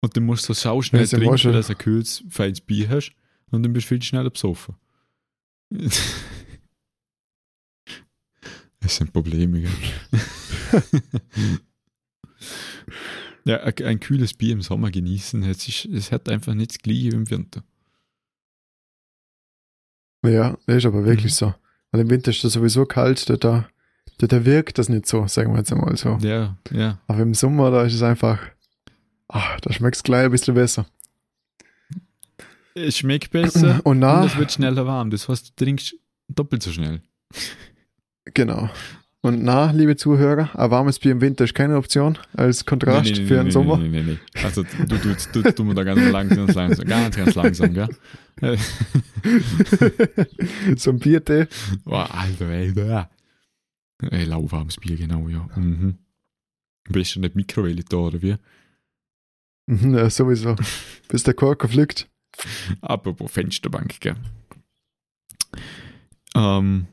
Und 0.00 0.16
dann 0.16 0.24
musst 0.24 0.48
du 0.48 0.54
so 0.54 0.80
schnell 0.80 1.02
Ja, 1.02 1.08
trinken, 1.08 1.26
wurscht. 1.30 1.46
dass 1.46 1.66
du 1.66 1.72
ein 1.72 1.78
kühles, 1.78 2.24
feines 2.30 2.60
Bier 2.60 2.88
hast. 2.88 3.12
Und 3.50 3.62
dann 3.64 3.72
bist 3.72 3.86
du 3.86 3.88
viel 3.88 4.02
schneller 4.02 4.30
besoffen. 4.30 4.76
Das 8.80 8.94
sind 8.96 9.12
Probleme, 9.12 9.60
gell? 9.62 9.70
ja, 13.48 13.60
ein, 13.62 13.98
kühles 14.00 14.34
Bier 14.34 14.52
im 14.52 14.62
Sommer 14.62 14.90
genießen, 14.90 15.42
es, 15.44 15.66
ist, 15.68 15.86
es 15.86 16.12
hat 16.12 16.28
einfach 16.28 16.54
nichts 16.54 16.78
gleiche 16.78 17.12
wie 17.12 17.16
im 17.16 17.30
Winter. 17.30 17.64
ja, 20.24 20.56
das 20.66 20.76
ist 20.76 20.86
aber 20.86 21.04
wirklich 21.04 21.32
Mhm. 21.32 21.36
so. 21.36 21.54
Weil 21.90 22.02
im 22.02 22.10
Winter 22.10 22.30
ist 22.30 22.44
das 22.44 22.52
sowieso 22.52 22.84
kalt, 22.84 23.28
da, 23.30 23.36
da, 23.36 23.68
da, 24.18 24.44
wirkt 24.44 24.76
das 24.78 24.88
nicht 24.90 25.06
so, 25.06 25.26
sagen 25.26 25.52
wir 25.52 25.58
jetzt 25.58 25.72
einmal 25.72 25.96
so. 25.96 26.18
Ja, 26.20 26.58
ja. 26.70 27.00
Aber 27.06 27.20
im 27.20 27.32
Sommer, 27.34 27.70
da 27.70 27.84
ist 27.84 27.94
es 27.94 28.02
einfach, 28.02 28.38
ach, 29.28 29.58
da 29.60 29.72
schmeckt 29.72 29.96
es 29.96 30.02
gleich 30.02 30.26
ein 30.26 30.30
bisschen 30.30 30.54
besser. 30.54 30.86
Es 32.74 32.98
schmeckt 32.98 33.30
besser 33.30 33.76
Und 33.84 33.86
und 33.86 33.98
na, 34.00 34.24
es 34.26 34.36
wird 34.36 34.52
schneller 34.52 34.84
warm. 34.86 35.10
Das 35.10 35.28
heißt, 35.28 35.48
du 35.58 35.64
trinkst 35.64 35.96
doppelt 36.28 36.62
so 36.62 36.70
schnell. 36.70 37.02
genau. 38.34 38.68
Und 39.20 39.42
na, 39.42 39.72
liebe 39.72 39.96
Zuhörer, 39.96 40.50
ein 40.56 40.70
warmes 40.70 41.00
Bier 41.00 41.10
im 41.12 41.20
Winter 41.20 41.42
ist 41.44 41.54
keine 41.54 41.76
Option 41.76 42.16
als 42.34 42.64
Kontrast 42.64 43.16
für 43.16 43.42
den 43.42 43.50
Sommer. 43.50 43.76
Nee, 43.78 43.88
nee, 43.88 44.02
nee, 44.02 44.12
nee. 44.12 44.42
Also 44.44 44.62
du, 44.62 44.84
du, 44.86 44.96
du, 45.32 45.42
du, 45.42 45.52
du 45.52 45.72
da 45.74 45.82
ganz 45.82 46.00
langsam, 46.12 46.46
ganz 46.46 46.54
langsam, 46.54 46.86
ganz, 46.86 47.16
ganz 47.16 47.34
langsam, 47.34 47.74
gell? 47.74 47.88
So 50.76 50.90
ein 50.90 51.00
Biertee. 51.00 51.48
Boah, 51.84 52.08
Alter, 52.14 52.48
ey, 52.50 52.72
da. 52.72 53.10
Ey, 54.02 54.24
lauwarmes 54.24 54.76
Bier, 54.76 54.96
genau, 54.96 55.28
ja. 55.28 55.48
Mhm. 55.56 55.96
Am 56.86 56.92
besten 56.92 57.20
nicht 57.20 57.34
Mikrowelle 57.34 57.82
da, 57.82 57.96
oder 57.96 58.22
wie? 58.22 58.36
Mhm, 59.66 59.96
Ja, 59.96 60.08
sowieso. 60.08 60.54
Bis 61.08 61.24
der 61.24 61.34
Korker 61.34 61.68
fliegt. 61.68 62.08
Apropos 62.80 63.32
Fensterbank, 63.32 64.00
gell? 64.00 64.14
Ähm, 66.36 66.86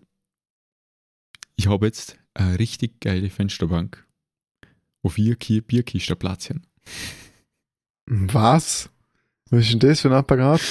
ich 1.55 1.67
habe 1.67 1.85
jetzt 1.85 2.17
eine 2.33 2.59
richtig 2.59 2.99
geile 2.99 3.29
Fensterbank, 3.29 4.05
wo 5.01 5.09
vier 5.09 5.35
Ki- 5.35 5.61
Bierkisten 5.61 6.17
Platz 6.17 6.49
haben. 6.49 6.63
Was? 8.07 8.89
Was 9.49 9.61
ist 9.61 9.71
denn 9.73 9.79
das 9.79 10.01
für 10.01 10.09
ein 10.09 10.13
Apparat? 10.13 10.61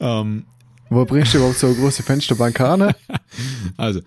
Ähm, 0.00 0.46
Wo 0.88 1.04
bringst 1.04 1.32
du 1.34 1.38
überhaupt 1.38 1.58
so 1.58 1.66
eine 1.68 1.76
große 1.76 2.02
Fensterbank 2.02 2.60
an? 2.60 2.94
also, 3.76 4.00
äh, 4.00 4.02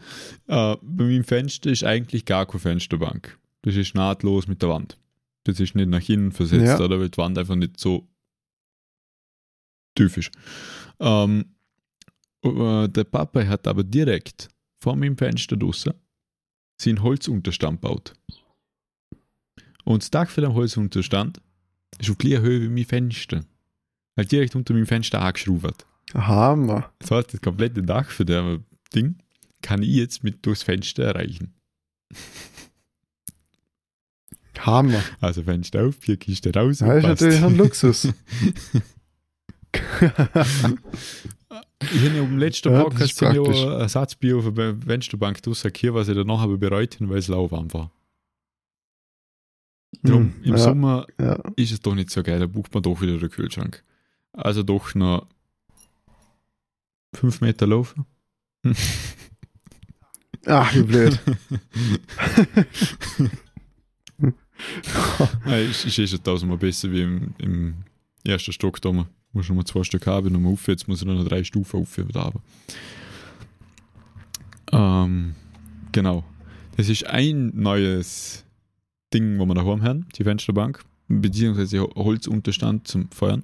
bei 0.81 1.03
meinem 1.05 1.23
Fenster 1.23 1.69
ist 1.69 1.83
eigentlich 1.83 2.25
gar 2.25 2.45
keine 2.45 2.59
Fensterbank. 2.59 3.37
Das 3.61 3.75
ist 3.75 3.95
nahtlos 3.95 4.47
mit 4.47 4.61
der 4.61 4.69
Wand. 4.69 4.97
Das 5.45 5.59
ist 5.59 5.75
nicht 5.75 5.89
nach 5.89 6.07
innen 6.09 6.31
versetzt, 6.31 6.79
Ja. 6.79 6.79
oder 6.79 6.99
weil 6.99 7.09
die 7.09 7.17
Wand 7.17 7.37
einfach 7.37 7.55
nicht 7.55 7.79
so 7.79 8.07
ist. 9.97 10.31
Ähm, 10.99 11.45
äh, 12.43 12.87
der 12.89 13.03
Papa 13.05 13.45
hat 13.45 13.67
aber 13.67 13.83
direkt 13.83 14.49
vor 14.79 14.95
meinem 14.95 15.17
Fenster 15.17 15.55
draussen 16.77 16.97
seinen 16.97 17.03
Holzunterstand 17.03 17.81
gebaut. 17.81 18.13
Und 19.83 20.03
das 20.03 20.11
Dach 20.11 20.29
für 20.29 20.41
den 20.41 20.53
Holzunterstand 20.53 21.41
ist 21.99 22.09
auf 22.09 22.17
gleicher 22.17 22.41
Höhe 22.41 22.61
wie 22.61 22.69
mein 22.69 22.85
Fenster. 22.85 23.45
Halt 24.17 24.31
direkt 24.31 24.55
unter 24.55 24.73
meinem 24.73 24.87
Fenster 24.87 25.21
angeschraubt. 25.21 25.85
Hammer. 26.13 26.91
Das 26.99 27.11
heißt, 27.11 27.33
das 27.33 27.41
komplette 27.41 27.83
Dach 27.83 28.09
für 28.09 28.25
das 28.25 28.59
Ding 28.93 29.17
kann 29.61 29.81
ich 29.81 29.89
jetzt 29.89 30.23
mit 30.23 30.45
durchs 30.45 30.63
Fenster 30.63 31.03
erreichen. 31.03 31.53
Hammer. 34.59 35.03
Also 35.19 35.43
Fenster 35.43 35.85
auf, 35.85 35.95
vier 35.99 36.17
Kiste 36.17 36.53
raus. 36.53 36.79
Das 36.79 36.97
ist 36.97 37.03
natürlich 37.03 37.43
ein 37.43 37.57
Luxus. 37.57 38.07
Ich 41.93 42.03
habe 42.05 42.15
ja 42.15 42.21
am 42.23 42.37
letzten 42.37 42.71
Ja, 42.73 42.83
Podcast 42.83 43.21
ja 43.21 43.29
ein 43.29 43.35
Ersatzbier 43.81 44.37
auf 44.37 44.51
der 44.53 44.75
Fensterbank 44.75 45.39
hier, 45.77 45.93
was 45.93 46.07
ich 46.07 46.15
danach 46.15 46.41
aber 46.41 46.57
bereut 46.57 46.95
habe, 46.95 47.09
weil 47.09 47.17
es 47.19 47.27
lauwarm 47.27 47.71
war. 47.73 47.91
Drum, 50.03 50.33
Hm, 50.33 50.43
im 50.43 50.51
ja, 50.51 50.57
Sommer 50.57 51.05
Ja. 51.19 51.39
ist 51.55 51.71
es 51.71 51.79
doch 51.79 51.93
nicht 51.95 52.09
so 52.09 52.23
geil, 52.23 52.39
da 52.39 52.47
bucht 52.47 52.73
man 52.73 52.81
doch 52.83 52.99
wieder 53.01 53.17
den 53.17 53.29
Kühlschrank. 53.29 53.83
Also 54.33 54.63
doch 54.63 54.95
noch 54.95 55.27
fünf 57.13 57.41
Meter 57.41 57.67
laufen. 57.67 58.05
Ach, 60.47 60.73
wie 60.75 60.83
blöd. 60.83 61.19
Ja, 65.45 65.57
ist, 65.57 65.85
ist 65.85 65.99
eh 65.99 66.07
schon 66.07 66.23
tausendmal 66.23 66.57
besser 66.57 66.89
wie 66.91 67.01
im, 67.01 67.33
im 67.39 67.75
ersten 68.23 68.53
Stock 68.53 68.81
da. 68.81 69.05
Muss 69.35 69.49
noch 69.49 69.55
mal 69.57 69.65
zwei 69.65 69.83
Stück 69.83 70.07
haben, 70.07 70.31
nochmal 70.31 70.53
auf, 70.53 70.67
jetzt 70.67 70.87
muss 70.87 71.01
ich 71.01 71.07
noch 71.07 71.23
drei 71.25 71.43
Stufen 71.43 71.81
auf 71.81 71.99
da 72.13 72.23
haben. 72.23 72.39
Ähm, 74.71 75.35
genau. 75.91 76.23
Das 76.77 76.87
ist 76.87 77.05
ein 77.05 77.51
neues 77.53 78.45
Ding, 79.13 79.37
wo 79.37 79.45
wir 79.45 79.53
daheim 79.53 79.83
haben, 79.83 80.07
die 80.17 80.23
Fensterbank, 80.23 80.83
beziehungsweise 81.09 81.81
Holzunterstand 81.81 82.87
zum 82.87 83.11
Feuern. 83.11 83.43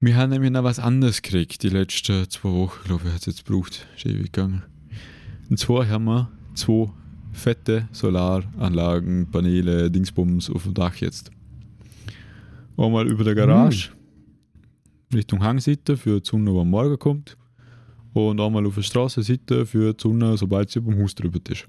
Wir 0.00 0.14
haben 0.16 0.30
nämlich 0.30 0.50
noch 0.50 0.62
was 0.62 0.78
anderes 0.78 1.22
gekriegt, 1.22 1.62
die 1.62 1.70
letzten 1.70 2.28
zwei 2.28 2.50
Wochen, 2.50 2.84
glaube 2.84 3.04
ich, 3.06 3.12
hat 3.14 3.20
es 3.20 3.26
jetzt 3.26 3.46
gebraucht. 3.46 3.86
Ist 3.96 4.04
ewig 4.04 4.30
gegangen. 4.30 4.62
Und 5.48 5.58
zwar 5.58 5.88
haben 5.88 6.04
wir 6.04 6.30
zwei 6.54 6.90
fette 7.32 7.88
Solaranlagen, 7.92 9.30
Paneele, 9.30 9.90
Dingsbums 9.90 10.50
auf 10.50 10.64
dem 10.64 10.74
Dach 10.74 10.96
jetzt. 10.96 11.30
Einmal 12.76 13.08
über 13.08 13.24
der 13.24 13.34
Garage 13.34 13.90
Richtung 15.14 15.42
Hangseite 15.42 15.96
für 15.96 16.20
die 16.20 16.28
Sonne, 16.28 16.52
die 16.52 16.58
am 16.58 16.70
Morgen 16.70 16.98
kommt. 16.98 17.36
Und 18.12 18.40
einmal 18.40 18.66
auf 18.66 18.74
der 18.74 18.82
Straßenseite 18.82 19.64
für 19.66 19.92
die 19.94 20.02
Sonne, 20.02 20.36
sobald 20.36 20.70
sie 20.70 20.78
über 20.80 20.92
dem 20.92 21.02
Haus 21.02 21.14
drüber 21.14 21.38
ist. 21.48 21.66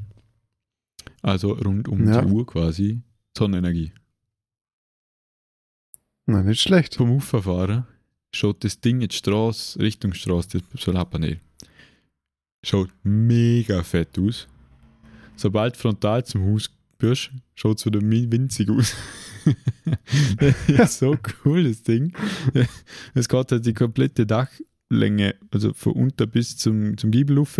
Also 1.21 1.51
rund 1.53 1.87
um 1.87 2.07
Ja. 2.07 2.21
die 2.21 2.31
Uhr 2.31 2.45
quasi 2.45 3.01
Sonnenenergie. 3.37 3.91
Na, 6.25 6.43
nicht 6.43 6.61
schlecht. 6.61 6.95
Vom 6.95 7.11
Auffahren 7.15 7.85
schaut 8.33 8.63
das 8.63 8.79
Ding 8.79 9.01
in 9.01 9.09
die 9.09 9.15
Straße, 9.15 9.79
Richtung 9.79 10.13
Straße, 10.13 10.61
das 10.71 10.81
Solarpanel. 10.81 11.39
Schaut 12.63 12.89
mega 13.03 13.83
fett 13.83 14.17
aus. 14.19 14.47
Sobald 15.35 15.77
frontal 15.77 16.25
zum 16.25 16.43
Haus 16.45 16.69
bist, 16.99 17.31
schaut 17.55 17.83
wieder 17.85 18.01
mi- 18.01 18.31
winzig 18.31 18.69
aus. 18.69 18.93
so 20.99 21.17
cool, 21.43 21.63
das 21.63 21.81
Ding. 21.83 22.13
Es 23.15 23.27
geht 23.27 23.51
halt 23.51 23.65
die 23.65 23.73
komplette 23.73 24.25
Dachlänge, 24.27 25.35
also 25.51 25.73
von 25.73 25.93
unten 25.93 26.29
bis 26.29 26.57
zum, 26.57 26.97
zum 26.97 27.09
Giebel 27.11 27.37
rauf. 27.39 27.59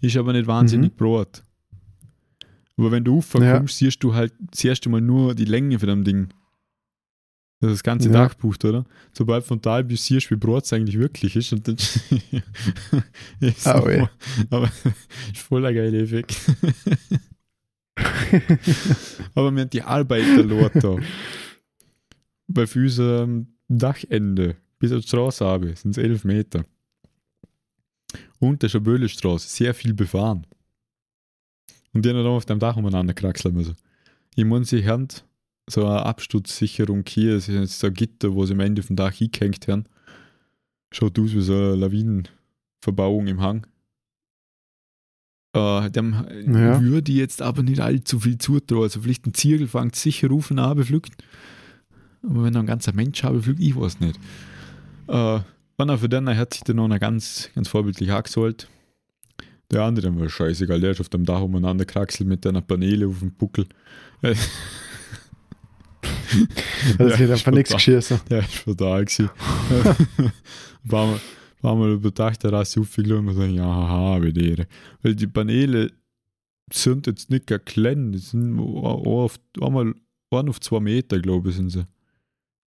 Ist 0.00 0.16
aber 0.16 0.32
nicht 0.32 0.46
wahnsinnig 0.46 0.92
Mhm. 0.92 0.96
breit. 0.96 1.42
Aber 2.76 2.90
wenn 2.90 3.04
du 3.04 3.14
raufkommst, 3.16 3.76
siehst 3.78 4.02
du 4.04 4.14
halt 4.14 4.32
das 4.50 4.62
erste 4.64 4.88
Mal 4.88 5.00
nur 5.00 5.34
die 5.34 5.44
Länge 5.44 5.78
von 5.78 5.88
dem 5.88 6.04
Ding. 6.04 6.28
Das 7.60 7.70
ist 7.70 7.76
das 7.78 7.82
ganze 7.84 8.08
Ja. 8.08 8.14
Dach 8.14 8.34
bucht, 8.34 8.64
oder? 8.64 8.84
Sobald 9.12 9.44
von 9.44 9.60
da 9.60 9.80
bis 9.80 10.04
siehst, 10.04 10.30
wie 10.30 10.36
breit 10.36 10.64
es 10.64 10.72
eigentlich 10.72 10.98
wirklich 10.98 11.34
ist. 11.36 11.52
Und 11.52 11.66
dann 11.66 11.76
ist 13.40 13.66
ey. 13.66 14.06
aber 14.50 14.70
ist 15.32 15.38
voll 15.40 15.64
ein 15.64 15.74
geiler 15.74 15.98
Effekt. 16.00 16.36
aber 19.34 19.52
wir 19.52 19.62
haben 19.62 19.70
die 19.70 19.82
Arbeiter 19.82 20.70
da. 20.80 20.96
Bei 22.46 22.66
unserem 22.74 23.46
Dachende 23.68 24.56
bis 24.78 24.92
auf 24.92 25.02
die 25.02 25.08
Straße 25.08 25.44
habe, 25.44 25.74
sind 25.76 25.96
es 25.96 26.02
11 26.02 26.24
Meter. 26.24 26.64
Und 28.38 28.62
das 28.62 28.72
ist 28.72 28.76
eine 28.76 28.84
Böhlestraße, 28.84 29.48
sehr 29.48 29.74
viel 29.74 29.94
befahren. 29.94 30.46
Und 31.92 32.04
die 32.04 32.10
haben 32.10 32.16
dann 32.16 32.26
auf 32.26 32.44
dem 32.44 32.58
Dach 32.58 32.76
umeinander 32.76 33.14
kraxeln 33.14 33.54
müssen. 33.54 33.76
Ich 34.34 34.44
meine, 34.44 34.64
sie 34.64 34.86
haben 34.86 35.08
so 35.68 35.86
eine 35.86 36.04
Absturzsicherung 36.04 37.04
hier, 37.08 37.36
es 37.36 37.48
ist 37.48 37.78
so 37.78 37.86
ein 37.86 37.94
Gitter, 37.94 38.34
wo 38.34 38.44
sie 38.44 38.52
am 38.52 38.60
Ende 38.60 38.82
vom 38.82 38.96
Dach 38.96 39.12
hingehängt 39.12 39.66
haben. 39.68 39.84
Schaut 40.92 41.18
aus 41.18 41.32
wie 41.32 41.40
so 41.40 41.54
eine 41.54 41.76
Lawinenverbauung 41.76 43.26
im 43.28 43.40
Hang. 43.40 43.66
Äh, 45.54 45.90
dem 45.90 46.14
Ja. 46.46 46.80
würde 46.82 47.12
ich 47.12 47.18
jetzt 47.18 47.40
aber 47.42 47.62
nicht 47.62 47.80
allzu 47.80 48.20
viel 48.20 48.38
zutrauen. 48.38 48.82
Also 48.84 49.00
vielleicht 49.00 49.26
ein 49.26 49.34
Ziegel 49.34 49.68
fängt 49.68 49.94
sicher 49.96 50.28
rufen 50.28 50.58
an, 50.58 50.76
bepflückt. 50.76 51.12
Aber 52.22 52.44
wenn 52.44 52.54
er 52.54 52.60
ein 52.60 52.66
ganzer 52.66 52.92
Mensch 52.92 53.22
habe, 53.22 53.42
pflückt, 53.42 53.60
ich 53.60 53.76
weiß 53.76 54.00
nicht. 54.00 54.18
Äh, 55.08 55.40
wenn 55.76 55.88
er 55.88 55.98
für 55.98 56.08
den 56.08 56.28
hat 56.36 56.54
sich 56.54 56.62
dann 56.64 56.76
noch 56.76 56.88
ganz, 56.98 57.50
ganz 57.54 57.68
vorbildlich 57.68 58.10
angeholt. 58.12 58.68
Der 59.70 59.82
andere 59.82 60.14
war 60.18 60.28
scheißegal, 60.28 60.80
der 60.80 60.90
ist 60.92 61.00
auf 61.00 61.08
dem 61.08 61.24
Dach 61.24 61.40
umeinander 61.40 61.84
kraxelt 61.84 62.28
mit 62.28 62.46
einer 62.46 62.60
Paneele 62.60 63.06
auf 63.06 63.20
dem 63.20 63.32
Buckel. 63.32 63.66
Äh, 64.22 64.34
Das 66.98 67.18
wird 67.18 67.30
einfach 67.30 67.52
nichts 67.52 67.72
geschissen. 67.72 68.20
Ja, 68.28 68.38
ist 68.40 68.64
brutal 68.64 69.04
gewesen. 69.04 69.30
war 70.84 71.20
mal, 71.64 71.70
war 71.70 71.76
mal 71.76 71.92
über 71.92 72.12
Tag 72.14 72.38
der 72.40 72.52
Rasse 72.52 72.80
aufgegangen 72.80 73.28
und 73.28 73.34
sagen, 73.34 73.54
ja, 73.54 73.64
haha, 73.64 74.22
wie 74.22 74.32
die. 74.32 74.64
Weil 75.02 75.14
die 75.14 75.26
Paneele 75.26 75.92
sind 76.72 77.06
jetzt 77.06 77.30
nicht 77.30 77.46
gar 77.46 77.58
klein, 77.58 78.12
die 78.12 78.18
sind 78.18 78.58
auf, 78.58 79.38
einmal 79.60 79.94
waren 80.30 80.48
auf 80.48 80.60
zwei 80.60 80.80
Meter, 80.80 81.18
glaube 81.20 81.50
ich, 81.50 81.56
sind 81.56 81.70
sie. 81.70 81.86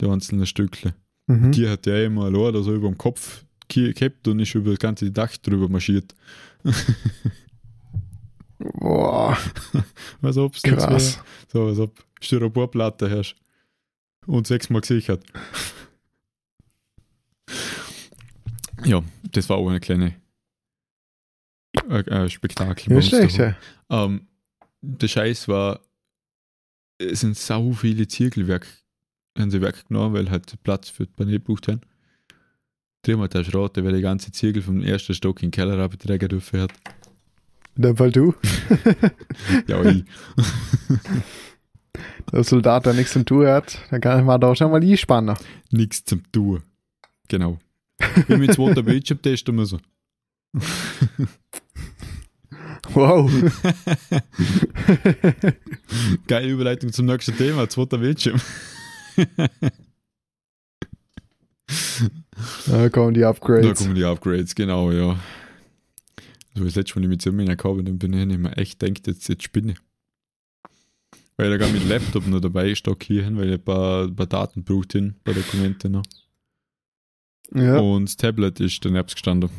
Die 0.00 0.06
einzelnen 0.06 0.46
Stückle. 0.46 0.94
Mhm. 1.26 1.52
Die 1.52 1.68
hat 1.68 1.86
der 1.86 2.04
immer 2.04 2.24
allein 2.24 2.40
oder 2.42 2.62
so 2.62 2.74
über 2.74 2.88
dem 2.88 2.98
Kopf 2.98 3.44
ge- 3.68 3.92
gehabt 3.92 4.28
und 4.28 4.40
ist 4.40 4.54
über 4.54 4.70
das 4.70 4.78
ganze 4.78 5.10
Dach 5.10 5.36
drüber 5.38 5.68
marschiert. 5.68 6.14
Boah, 8.58 9.36
Als 10.22 10.36
ob 10.38 10.54
es 10.54 10.62
krass. 10.62 11.20
So, 11.52 11.66
als 11.66 11.78
ob 11.78 11.92
Styroporplatte 12.20 13.10
hast. 13.10 13.36
Und 14.26 14.46
sechsmal 14.46 14.80
gesichert. 14.80 15.24
Ja, 18.86 19.02
das 19.32 19.48
war 19.48 19.56
auch 19.58 19.68
eine 19.68 19.80
kleine 19.80 20.14
äh, 21.88 21.98
äh, 22.00 22.28
Spektakel. 22.28 22.94
Nicht 22.94 23.08
schlecht, 23.08 23.38
ja. 23.38 23.54
Ähm, 23.90 24.26
der 24.80 25.08
Scheiß 25.08 25.48
war, 25.48 25.80
es 26.98 27.20
sind 27.20 27.36
sau 27.36 27.72
viele 27.72 28.06
Zirkelwerk, 28.08 28.66
haben 29.38 29.50
sie 29.50 29.60
Werk 29.60 29.86
genommen, 29.88 30.14
weil 30.14 30.30
halt 30.30 30.62
Platz 30.62 30.88
für 30.88 31.06
die 31.06 31.12
Panel 31.12 31.34
gebucht 31.34 31.68
haben. 31.68 31.80
Die 33.04 33.12
haben 33.12 33.20
halt 33.20 33.34
eine 33.36 33.44
Schrotte, 33.44 33.84
weil 33.84 33.94
die 33.94 34.00
ganze 34.00 34.32
Zirkel 34.32 34.62
vom 34.62 34.82
ersten 34.82 35.14
Stock 35.14 35.42
in 35.42 35.48
den 35.48 35.52
Keller 35.52 35.78
abtragen 35.78 36.28
dürfen 36.28 36.60
hat. 36.60 36.72
In 37.76 37.82
dem 37.82 37.96
Fall 37.96 38.10
du. 38.10 38.34
Ja, 39.66 39.84
ich. 39.84 40.04
Der 42.32 42.44
Soldat, 42.44 42.86
der 42.86 42.94
nichts 42.94 43.12
zum 43.12 43.24
Tun 43.24 43.46
hat, 43.46 43.78
dann 43.90 44.00
kann 44.00 44.24
man 44.24 44.40
da 44.40 44.54
schon 44.56 44.70
mal 44.70 44.82
einspannen. 44.82 45.36
nichts 45.70 46.04
zum 46.04 46.22
Tun. 46.32 46.62
Genau. 47.28 47.58
Wie 48.28 48.36
mit 48.36 48.54
zweiter 48.54 48.82
Bildschirm 48.82 49.20
testen 49.22 49.54
müssen. 49.56 49.80
Wow. 52.92 53.30
Geile 56.26 56.48
Überleitung 56.48 56.92
zum 56.92 57.06
nächsten 57.06 57.36
Thema, 57.36 57.68
zweiter 57.68 57.98
Bildschirm. 57.98 58.40
da 62.66 62.88
kommen 62.90 63.14
die 63.14 63.20
Da 63.20 63.30
Upgrades. 63.30 63.78
kommen 63.80 63.94
die 63.94 64.04
Upgrades, 64.04 64.54
genau, 64.54 64.92
ja. 64.92 65.18
Also 66.54 66.64
das 66.64 66.74
letzte 66.76 66.98
Mal, 66.98 67.04
ich 67.04 67.10
mit 67.10 67.22
Zimmer 67.22 67.44
gehabt 67.44 67.64
dann 67.86 67.98
bin 67.98 68.12
ich 68.12 68.26
nicht 68.26 68.38
mehr 68.38 68.56
echt 68.58 68.80
denkt, 68.80 69.06
jetzt, 69.06 69.28
jetzt 69.28 69.42
spinne 69.42 69.72
ich. 69.72 69.78
Weil 71.36 71.52
ich 71.52 71.60
da 71.60 71.68
mit 71.68 71.86
Laptop 71.86 72.26
noch 72.26 72.40
dabei 72.40 72.74
stock 72.74 73.02
hier 73.02 73.24
hin, 73.24 73.36
weil 73.36 73.48
ich 73.48 73.54
ein 73.54 73.64
paar, 73.64 74.04
ein 74.04 74.16
paar 74.16 74.26
Daten 74.26 74.64
braucht 74.64 74.92
hin, 74.92 75.08
ein 75.08 75.20
paar 75.22 75.34
Dokumente 75.34 75.90
noch. 75.90 76.04
Ja. 77.54 77.78
Und 77.78 78.06
das 78.06 78.16
Tablet 78.16 78.60
ist 78.60 78.84
daneben 78.84 79.06
gestanden. 79.06 79.50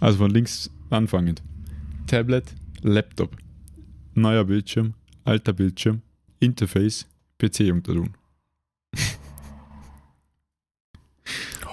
Also 0.00 0.18
von 0.18 0.30
links 0.30 0.70
anfangend. 0.90 1.42
Tablet, 2.06 2.44
Laptop, 2.82 3.36
neuer 4.14 4.44
Bildschirm, 4.44 4.94
alter 5.24 5.52
Bildschirm, 5.54 6.02
Interface, 6.40 7.06
PC 7.38 7.72
unter 7.72 7.94
tun. 7.94 8.14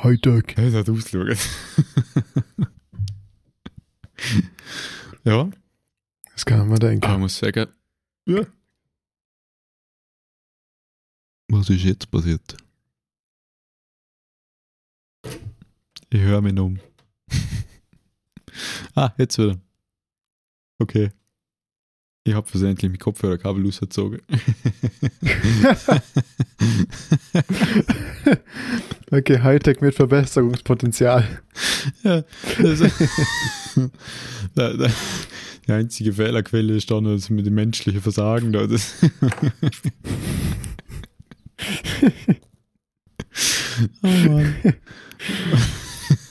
Heute. 0.03 0.41
Das 0.55 0.73
hat 0.73 0.89
ausgeschaut. 0.89 1.37
ja, 5.23 5.49
Das 6.33 6.45
kann 6.45 6.67
man 6.69 6.79
denken. 6.79 7.03
aber 7.05 7.13
ich 7.15 7.19
muss 7.19 7.37
sagen, 7.37 7.67
ja. 8.25 8.45
Was 11.49 11.69
ist 11.69 11.83
jetzt 11.83 12.09
passiert? 12.09 12.57
Ich 16.13 16.19
höre 16.19 16.41
mich 16.41 16.59
um. 16.59 16.77
ah, 18.95 19.11
jetzt 19.17 19.37
wieder. 19.37 19.57
Okay. 20.77 21.11
Ich 22.25 22.33
habe 22.33 22.47
versehentlich 22.47 22.91
mein 22.91 22.99
Kopfhörerkabel 22.99 23.65
ausgezogen. 23.65 24.21
okay, 29.09 29.39
Hightech 29.39 29.79
mit 29.79 29.95
Verbesserungspotenzial. 29.95 31.25
ja, 32.03 32.23
das, 32.61 32.79
da, 34.53 34.73
da, 34.73 34.87
die 35.65 35.71
einzige 35.71 36.11
Fehlerquelle 36.13 36.75
ist 36.75 36.91
dann 36.91 37.05
das 37.05 37.29
mit 37.29 37.45
dem 37.45 37.55
menschlichen 37.55 38.01
Versagen. 38.01 38.51
Da, 38.51 38.67
das 38.67 38.95
oh 44.03 44.07
Mann. 44.07 44.55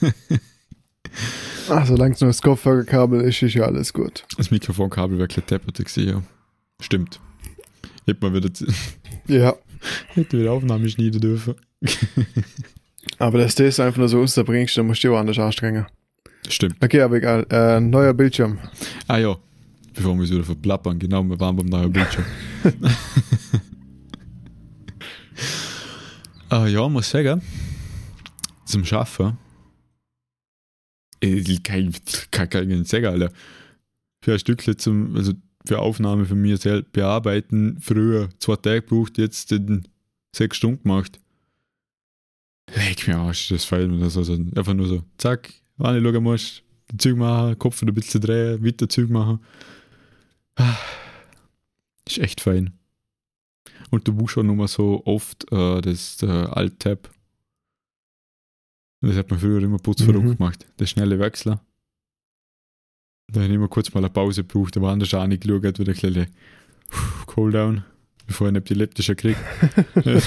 Ach, 1.69 1.85
solange 1.85 2.13
es 2.15 2.21
nur 2.21 2.29
das 2.29 2.41
Kopfhörerkabel 2.41 3.21
ist, 3.21 3.41
ist 3.41 3.53
ja 3.53 3.63
alles 3.63 3.93
gut. 3.93 4.25
Das 4.37 4.51
Mikrofonkabel 4.51 5.17
wäre 5.17 5.27
deppert 5.27 5.77
gewesen, 5.77 6.07
ja. 6.07 6.23
Stimmt. 6.81 7.19
Hätte 8.05 8.19
man 8.21 8.33
wieder, 8.33 8.49
Ja. 9.27 9.55
hätte 10.07 10.39
wieder 10.39 10.51
Aufnahme 10.53 10.89
schneiden 10.89 11.21
dürfen. 11.21 11.55
Aber 13.19 13.37
dass 13.39 13.55
du 13.55 13.63
das 13.63 13.79
einfach 13.79 13.97
nur 13.99 14.09
so 14.09 14.19
unterbringst, 14.19 14.77
dann 14.77 14.87
musst 14.87 15.03
du 15.03 15.07
dich 15.07 15.15
auch 15.15 15.19
anders 15.19 15.39
anstrengen. 15.39 15.85
Stimmt. 16.47 16.75
Okay, 16.83 17.01
aber 17.01 17.17
egal. 17.17 17.45
Äh, 17.51 17.79
neuer 17.79 18.13
Bildschirm. 18.13 18.57
Ah 19.07 19.17
ja, 19.17 19.35
bevor 19.93 20.15
wir 20.15 20.21
uns 20.21 20.31
wieder 20.31 20.43
verplappern, 20.43 20.97
genau, 20.97 21.23
wir 21.23 21.39
waren 21.39 21.55
beim 21.55 21.67
neuen 21.67 21.91
Bildschirm. 21.91 22.25
ah 26.49 26.65
ja, 26.67 26.87
muss 26.89 27.09
sagen, 27.09 27.41
zum 28.65 28.83
Schaffen, 28.85 29.37
kann 31.21 32.69
ich 32.69 32.77
nicht 32.77 32.87
sagen, 32.87 33.05
Alter. 33.05 33.31
Für 34.23 34.33
ein 34.33 34.39
Stückchen 34.39 34.77
zum, 34.77 35.15
also 35.15 35.33
für 35.65 35.79
Aufnahme 35.79 36.25
von 36.25 36.41
mir 36.41 36.57
selbst 36.57 36.91
bearbeiten, 36.91 37.77
früher 37.79 38.29
zwei 38.39 38.55
Tage 38.55 38.81
gebraucht, 38.81 39.17
jetzt 39.17 39.51
in 39.51 39.87
sechs 40.35 40.57
Stunden 40.57 40.83
gemacht. 40.83 41.19
Leg 42.75 43.07
mir 43.07 43.17
Arsch, 43.17 43.49
das 43.49 43.65
fällt 43.65 43.91
mir 43.91 43.99
das 43.99 44.17
also 44.17 44.33
einfach 44.33 44.73
nur 44.73 44.87
so, 44.87 45.03
zack, 45.17 45.53
wenn 45.77 45.97
ich 45.97 46.03
schauen 46.03 46.23
muss, 46.23 46.63
die 46.91 46.97
Züge 46.97 47.15
machen, 47.17 47.59
Kopf 47.59 47.81
ein 47.81 47.93
bisschen 47.93 48.21
drehen, 48.21 48.63
weiter 48.63 48.87
Züge 48.87 49.11
machen. 49.11 49.39
Ah, 50.55 50.77
Ist 52.07 52.19
echt 52.19 52.41
fein. 52.41 52.73
Und 53.89 54.07
du 54.07 54.13
buchst 54.13 54.37
auch 54.37 54.43
nur 54.43 54.55
mal 54.55 54.67
so 54.67 55.01
oft 55.05 55.51
äh, 55.51 55.81
das 55.81 56.21
äh, 56.23 56.27
Alt-Tab. 56.27 57.09
Das 59.01 59.15
hat 59.15 59.29
man 59.31 59.39
früher 59.39 59.61
immer 59.63 59.79
putzverrückt 59.79 60.23
Mhm. 60.25 60.37
gemacht. 60.37 60.65
Der 60.79 60.85
schnelle 60.85 61.17
Wechsler. 61.19 61.59
Da 63.27 63.39
habe 63.41 63.49
ich 63.49 63.55
immer 63.55 63.67
kurz 63.67 63.91
mal 63.93 63.99
eine 64.01 64.09
Pause 64.09 64.43
gebraucht, 64.43 64.75
aber 64.77 64.91
anders 64.91 65.13
auch 65.13 65.25
nicht 65.25 65.41
geschaut, 65.43 65.79
wieder 65.79 65.91
ein 65.93 65.97
kleiner 65.97 66.27
Cooldown, 67.25 67.83
bevor 68.27 68.47
ich 68.47 68.49
einen 68.49 68.57
epileptischer 68.57 69.15
kriege. 69.15 69.37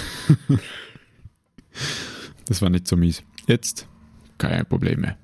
das 2.46 2.62
war 2.62 2.70
nicht 2.70 2.88
so 2.88 2.96
mies. 2.96 3.22
Jetzt 3.46 3.86
kein 4.38 4.64
Problem 4.66 5.00
mehr. 5.02 5.16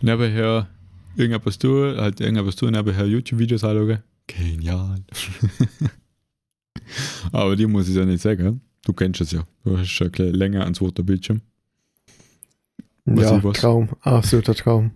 Nebenher 0.00 0.68
irgendetwas 1.16 1.58
tun, 1.58 1.96
halt 1.96 2.20
irgendetwas 2.20 2.56
tun, 2.56 2.70
nebenher 2.72 3.06
YouTube-Videos 3.06 3.64
anschauen. 3.64 4.02
Genial. 4.26 5.02
Aber 7.32 7.56
die 7.56 7.66
muss 7.66 7.88
ich 7.88 7.96
ja 7.96 8.04
nicht 8.04 8.22
sagen. 8.22 8.60
Du 8.84 8.92
kennst 8.92 9.20
es 9.20 9.32
ja. 9.32 9.46
Du 9.64 9.76
hast 9.76 9.88
schon 9.88 10.12
länger 10.12 10.64
einen 10.64 10.74
zweiten 10.74 11.04
Bildschirm. 11.04 11.40
Ja? 13.16 13.40
Traum. 13.52 13.90
Absoluter 14.00 14.54
Traum. 14.54 14.92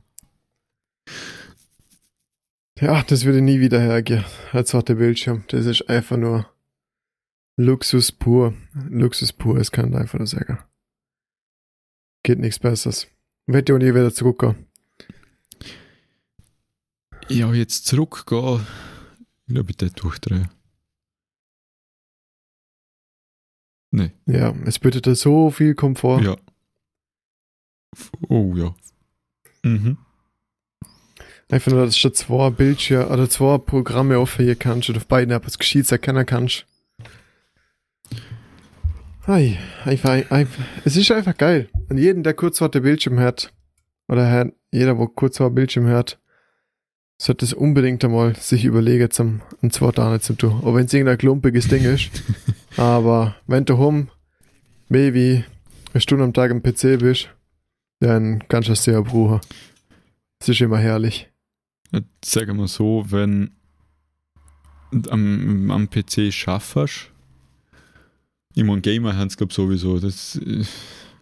Ja, 2.78 3.02
das 3.04 3.24
würde 3.24 3.40
nie 3.40 3.60
wieder 3.60 3.80
hergehen. 3.80 4.24
Als 4.52 4.70
zweiter 4.70 4.96
Bildschirm. 4.96 5.44
Das 5.48 5.66
ist 5.66 5.88
einfach 5.88 6.16
nur 6.16 6.46
Luxus 7.56 8.10
pur. 8.12 8.54
Luxus 8.88 9.32
pur, 9.32 9.56
es 9.58 9.70
kann 9.70 9.94
einfach 9.94 10.18
nur 10.18 10.26
sagen. 10.26 10.58
Geht 12.24 12.38
nichts 12.38 12.58
Besseres. 12.58 13.06
Wird 13.46 13.68
ja 13.68 13.74
auch 13.74 13.78
nie 13.78 13.94
wieder 13.94 14.12
zurückgehen. 14.12 14.66
Ja, 17.28 17.52
jetzt 17.52 17.86
zurückgehen. 17.86 18.66
Ich 19.46 19.54
glaube, 19.54 19.70
ich 19.70 19.76
den 19.76 19.92
durchdrehen. 19.92 20.48
Nee, 23.94 24.10
Ja, 24.26 24.54
es 24.64 24.78
bietet 24.78 25.06
da 25.06 25.14
so 25.14 25.50
viel 25.50 25.74
Komfort. 25.74 26.22
ja. 26.22 26.36
Oh 28.28 28.54
ja. 28.56 28.74
Mhm. 29.62 29.98
Einfach 31.50 31.70
nur, 31.70 31.84
dass 31.84 32.00
du 32.00 32.10
zwei 32.10 32.50
Bildschirme 32.50 33.08
oder 33.08 33.28
zwei 33.28 33.58
Programme 33.58 34.18
offen 34.18 34.44
hier 34.44 34.56
kannst 34.56 34.88
und 34.88 34.96
auf 34.96 35.06
beiden 35.06 35.34
etwas 35.34 35.58
Gescheites 35.58 35.92
erkennen 35.92 36.24
kannst. 36.24 36.66
Ei, 39.26 39.58
einfach, 39.84 40.30
einfach, 40.30 40.64
es 40.84 40.96
ist 40.96 41.12
einfach 41.12 41.36
geil. 41.36 41.68
Und 41.88 41.98
jeden, 41.98 42.22
der 42.22 42.34
kurz 42.34 42.58
vor 42.58 42.70
der 42.70 42.80
Bildschirm 42.80 43.20
hat, 43.20 43.52
oder 44.08 44.30
hat, 44.30 44.48
jeder, 44.72 44.98
wo 44.98 45.06
kurz 45.06 45.36
vor 45.36 45.50
Bildschirm 45.50 45.86
hat, 45.88 46.18
sollte 47.18 47.44
es 47.44 47.52
unbedingt 47.52 48.04
einmal 48.04 48.34
sich 48.34 48.64
überlegen, 48.64 49.10
zum, 49.10 49.42
ein 49.62 49.70
zweiter 49.70 50.10
nicht 50.10 50.24
zu 50.24 50.34
tun. 50.34 50.60
Auch 50.64 50.74
wenn 50.74 50.86
es 50.86 50.92
irgendein 50.92 51.18
klumpiges 51.18 51.68
Ding 51.68 51.84
ist. 51.84 52.10
Aber 52.76 53.36
wenn 53.46 53.64
du 53.64 53.78
home 53.78 54.08
wie 54.88 55.44
eine 55.92 56.00
Stunde 56.00 56.24
am 56.24 56.32
Tag 56.32 56.50
am 56.50 56.62
PC 56.62 56.98
bist, 56.98 57.28
dann 58.02 58.42
kannst 58.48 58.68
du 58.68 58.72
es 58.72 58.82
sehr 58.82 59.00
brauchen. 59.02 59.40
Das 60.40 60.48
ist 60.48 60.60
immer 60.60 60.78
herrlich. 60.78 61.28
Sagen 62.24 62.58
wir 62.58 62.66
so, 62.66 63.04
wenn 63.08 63.52
am, 65.08 65.70
am 65.70 65.88
PC 65.88 66.32
schaffst, 66.32 67.10
ich 68.54 68.64
meine, 68.64 68.80
Gamer 68.80 69.16
haben 69.16 69.28
es, 69.28 69.36
glaube 69.36 69.54
sowieso. 69.54 69.98
Das, 69.98 70.36
äh, 70.36 70.64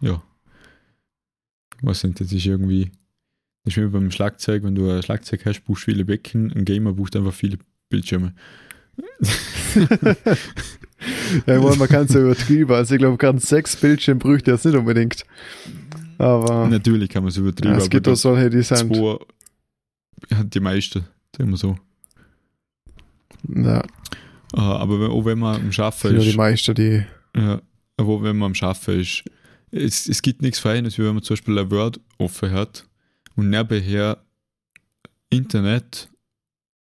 ja. 0.01 0.21
Was 1.81 2.01
sind 2.01 2.19
das? 2.19 2.31
ist 2.31 2.45
irgendwie. 2.45 2.91
Das 3.63 3.77
ist 3.77 3.83
wie 3.83 3.87
beim 3.87 4.11
Schlagzeug, 4.11 4.63
wenn 4.63 4.75
du 4.75 4.89
ein 4.89 5.03
Schlagzeug 5.03 5.45
hast, 5.45 5.61
buchst 5.61 5.83
viele 5.83 6.03
Becken, 6.03 6.51
ein 6.51 6.65
Gamer 6.65 6.93
bucht 6.93 7.15
einfach 7.15 7.33
viele 7.33 7.59
Bildschirme. 7.89 8.33
ja, 9.75 10.15
ich 11.45 11.45
meine, 11.45 11.75
man 11.75 11.87
kann 11.87 12.05
es 12.05 12.13
ja 12.13 12.21
übertrieben. 12.21 12.71
Also, 12.73 12.95
ich 12.95 12.99
glaube, 12.99 13.17
ganz 13.17 13.47
sechs 13.47 13.75
Bildschirme 13.75 14.19
bräuchte 14.19 14.51
jetzt 14.51 14.65
nicht 14.65 14.75
unbedingt. 14.75 15.25
Aber. 16.21 16.67
Natürlich 16.67 17.09
kann 17.09 17.23
man 17.23 17.29
es 17.29 17.37
übertrieben. 17.37 17.73
Ja, 17.73 17.79
es 17.79 17.89
gibt 17.89 18.07
auch 18.07 18.15
solche, 18.15 18.49
die 18.49 18.61
sind. 18.61 18.95
Zwei 18.95 19.17
die 20.43 20.59
meisten, 20.59 21.05
sagen 21.35 21.49
wir 21.49 21.57
so. 21.57 21.77
Ja. 23.47 23.83
Aber 24.53 24.99
wenn, 24.99 25.11
auch 25.11 25.25
wenn 25.25 25.39
man 25.39 25.55
am 25.55 25.71
Schaffen 25.71 26.09
Sind 26.09 26.17
ja 26.17 26.23
ist. 26.23 26.31
die 26.31 26.37
meisten, 26.37 26.75
die. 26.75 27.05
Ja, 27.35 27.61
aber 27.97 28.21
wenn 28.23 28.37
man 28.37 28.47
am 28.47 28.55
Schaffen 28.55 28.99
ist, 28.99 29.23
es, 29.71 30.07
es 30.07 30.21
gibt 30.21 30.41
nichts 30.41 30.59
Feines, 30.59 30.97
wie 30.97 31.03
wenn 31.03 31.13
man 31.13 31.23
zum 31.23 31.35
Beispiel 31.35 31.57
ein 31.57 31.71
Word 31.71 31.99
offen 32.17 32.51
hat 32.51 32.85
und 33.35 33.49
nebenher 33.49 34.17
Internet 35.29 36.09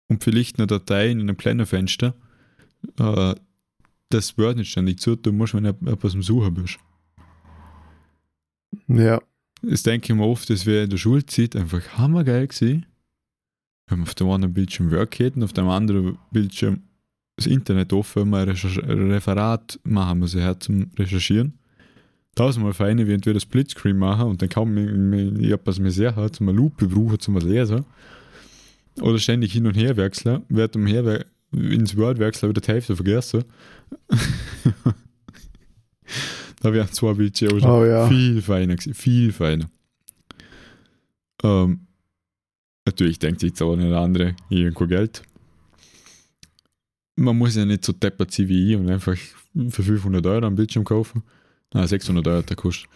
und 0.08 0.24
vielleicht 0.24 0.58
eine 0.58 0.66
Datei 0.66 1.10
in 1.10 1.20
einem 1.20 1.36
kleinen 1.36 1.66
Fenster, 1.66 2.14
äh, 2.98 3.34
das 4.08 4.38
Word 4.38 4.56
nicht 4.56 4.70
ständig 4.70 5.00
zu, 5.00 5.16
du 5.16 5.32
musst, 5.32 5.52
wenn 5.52 5.64
du 5.64 5.76
etwas 5.90 6.14
am 6.14 6.22
Suchen 6.22 6.54
bist. 6.54 6.78
Ja. 8.88 9.20
Das 9.62 9.82
denke 9.82 10.12
ich 10.12 10.18
mir 10.18 10.24
oft, 10.24 10.48
das 10.50 10.66
wäre 10.66 10.84
in 10.84 10.90
der 10.90 10.98
Schulzeit 10.98 11.56
einfach 11.56 11.82
hammergeil 11.98 12.46
gewesen, 12.46 12.86
wir 13.90 14.02
auf 14.02 14.14
dem 14.14 14.30
einen 14.30 14.52
Bildschirm 14.52 14.90
Work 14.90 15.18
hätten, 15.18 15.42
auf 15.42 15.52
dem 15.52 15.68
anderen 15.68 16.18
Bildschirm 16.30 16.82
das 17.36 17.46
Internet 17.46 17.92
offen, 17.92 18.30
wir 18.30 18.38
ein 18.38 19.10
Referat 19.10 19.78
machen 19.84 20.18
müssen, 20.18 20.40
her 20.40 20.58
zum 20.58 20.90
Recherchieren. 20.98 21.54
Tausendmal 22.34 22.74
während 22.78 23.26
wir 23.26 23.34
das 23.34 23.42
Splitscreen 23.44 23.96
machen 23.96 24.26
und 24.26 24.42
dann 24.42 24.48
kaum 24.48 24.76
etwas 24.76 25.78
mehr 25.78 25.90
sehr 25.90 26.14
hat, 26.14 26.36
zum 26.36 26.48
eine 26.48 26.58
Lupe 26.58 26.86
brauchen, 26.86 27.18
zum 27.18 27.36
Lesen. 27.38 27.84
Oder 29.00 29.18
ständig 29.18 29.52
hin 29.52 29.66
und 29.66 29.76
her 29.76 29.96
wechseln, 29.96 30.42
während 30.48 30.74
dem 30.74 30.86
Her 30.86 31.24
ins 31.52 31.96
Word 31.96 32.18
wechseln, 32.18 32.50
wieder 32.50 32.60
die 32.60 32.68
Hälfte 32.68 32.96
vergessen. 32.96 33.44
da 36.60 36.72
wären 36.72 36.90
zwei 36.92 37.14
Bildschirme 37.14 37.60
schon 37.60 37.70
Oh 37.70 37.84
ja. 37.84 38.08
viel 38.08 38.42
feiner 38.42 38.74
gewesen, 38.76 38.94
viel 38.94 39.32
feiner. 39.32 39.70
Ähm, 41.42 41.86
natürlich 42.84 43.18
denkt 43.18 43.40
sich 43.40 43.50
jetzt 43.50 43.62
auch 43.62 43.72
eine 43.74 43.96
andere, 43.96 44.34
ich 44.50 44.64
habe 44.64 44.72
kein 44.72 44.88
Geld. 44.88 45.22
Man 47.16 47.36
muss 47.36 47.56
ja 47.56 47.64
nicht 47.64 47.84
so 47.84 47.92
deppert 47.92 48.32
sein 48.32 48.48
wie 48.48 48.70
ich 48.72 48.76
und 48.76 48.88
einfach 48.88 49.16
für 49.70 49.82
500 49.82 50.24
Euro 50.26 50.46
einen 50.46 50.56
Bildschirm 50.56 50.84
kaufen. 50.84 51.22
Nein, 51.74 51.86
600 51.86 52.26
Euro 52.26 52.38
hat 52.38 52.48
der 52.50 52.56
kostet. 52.56 52.88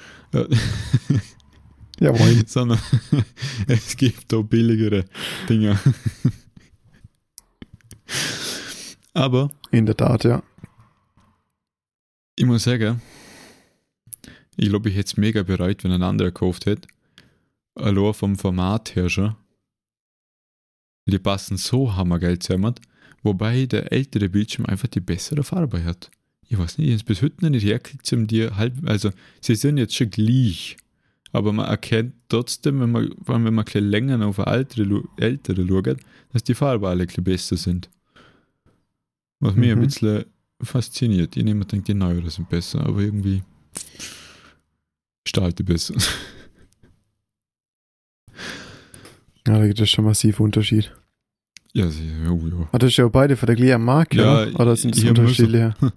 Jawohl. 2.01 2.42
Sondern 2.46 2.79
es 3.66 3.96
gibt 3.96 4.33
auch 4.33 4.42
billigere 4.44 5.05
Dinge. 5.48 5.79
Aber 9.14 9.51
In 9.70 9.87
der 9.87 9.96
Tat, 9.96 10.25
ja. 10.25 10.42
ich 12.37 12.46
muss 12.46 12.62
sagen, 12.64 13.01
ich 14.57 14.69
glaube, 14.69 14.88
ich 14.91 14.97
hätte 14.97 15.07
es 15.07 15.17
mega 15.17 15.43
bereit, 15.43 15.85
wenn 15.85 15.93
ein 15.93 16.03
anderer 16.03 16.31
gekauft 16.31 16.67
hätte. 16.67 16.88
Allein 17.75 18.12
vom 18.15 18.37
Format 18.37 18.95
her 18.97 19.09
schon. 19.09 19.35
Die 21.07 21.19
passen 21.19 21.57
so 21.57 21.95
hammergeil 21.97 22.38
zusammen. 22.38 22.75
Wobei 23.23 23.67
der 23.67 23.93
ältere 23.93 24.29
Bildschirm 24.29 24.67
einfach 24.67 24.88
die 24.88 25.01
bessere 25.01 25.43
Farbe 25.45 25.85
hat. 25.85 26.11
Ich 26.49 26.59
weiß 26.59 26.79
nicht, 26.79 26.88
ich 26.88 26.95
hab's 26.95 27.05
bis 27.05 27.23
heute 27.23 27.43
noch 27.43 27.51
nicht 27.51 27.65
herkriegt, 27.65 28.12
um 28.12 28.27
die 28.27 28.51
halb, 28.51 28.75
also 28.85 29.11
sie 29.41 29.55
sind 29.55 29.79
jetzt 29.79 29.95
schon 29.95 30.11
gleich. 30.11 30.77
Aber 31.33 31.53
man 31.53 31.67
erkennt 31.67 32.15
trotzdem, 32.29 32.81
wenn 32.81 32.91
man, 32.91 33.15
vor 33.23 33.35
allem 33.35 33.47
wenn 33.47 33.55
man 33.55 33.62
ein 33.62 33.65
bisschen 33.65 33.88
länger 33.88 34.27
auf 34.27 34.38
ältere, 34.38 35.03
ältere 35.17 35.67
schaut, 35.67 35.97
dass 36.33 36.45
die 36.45 36.55
Farben 36.55 36.85
alle 36.85 37.07
ein 37.09 37.25
besser 37.25 37.57
sind. 37.57 37.88
Was 39.41 39.55
mich 39.55 39.71
ein 39.73 39.79
Mhm. 39.79 39.85
bisschen 39.85 40.25
fasziniert. 40.62 41.37
Ich 41.37 41.45
nehme 41.45 41.65
denke, 41.65 41.87
die 41.87 41.95
neueren 41.95 42.29
sind 42.29 42.49
besser, 42.51 42.85
aber 42.87 43.01
irgendwie 43.01 43.43
ist 45.24 45.37
der 45.37 45.44
alte 45.44 45.64
besser. 45.64 45.94
Ja, 49.46 49.58
da 49.58 49.66
gibt 49.66 49.80
es 49.80 49.90
schon 49.90 50.04
massiv 50.04 50.38
Unterschied. 50.40 50.92
ja, 51.74 51.88
sie, 51.90 52.11
oh, 52.28 52.46
ja. 52.46 52.68
Hat 52.72 52.82
das 52.82 52.96
ja 52.96 53.06
auch 53.06 53.11
beide 53.11 53.37
von 53.37 53.46
der 53.48 53.56
gleichen 53.56 53.82
Marke, 53.82 54.18
Ja, 54.18 54.42
oder? 54.46 54.61
Oder 54.61 54.76
sind 54.76 54.96
hab 54.96 55.08
unterschiedliche? 55.18 55.74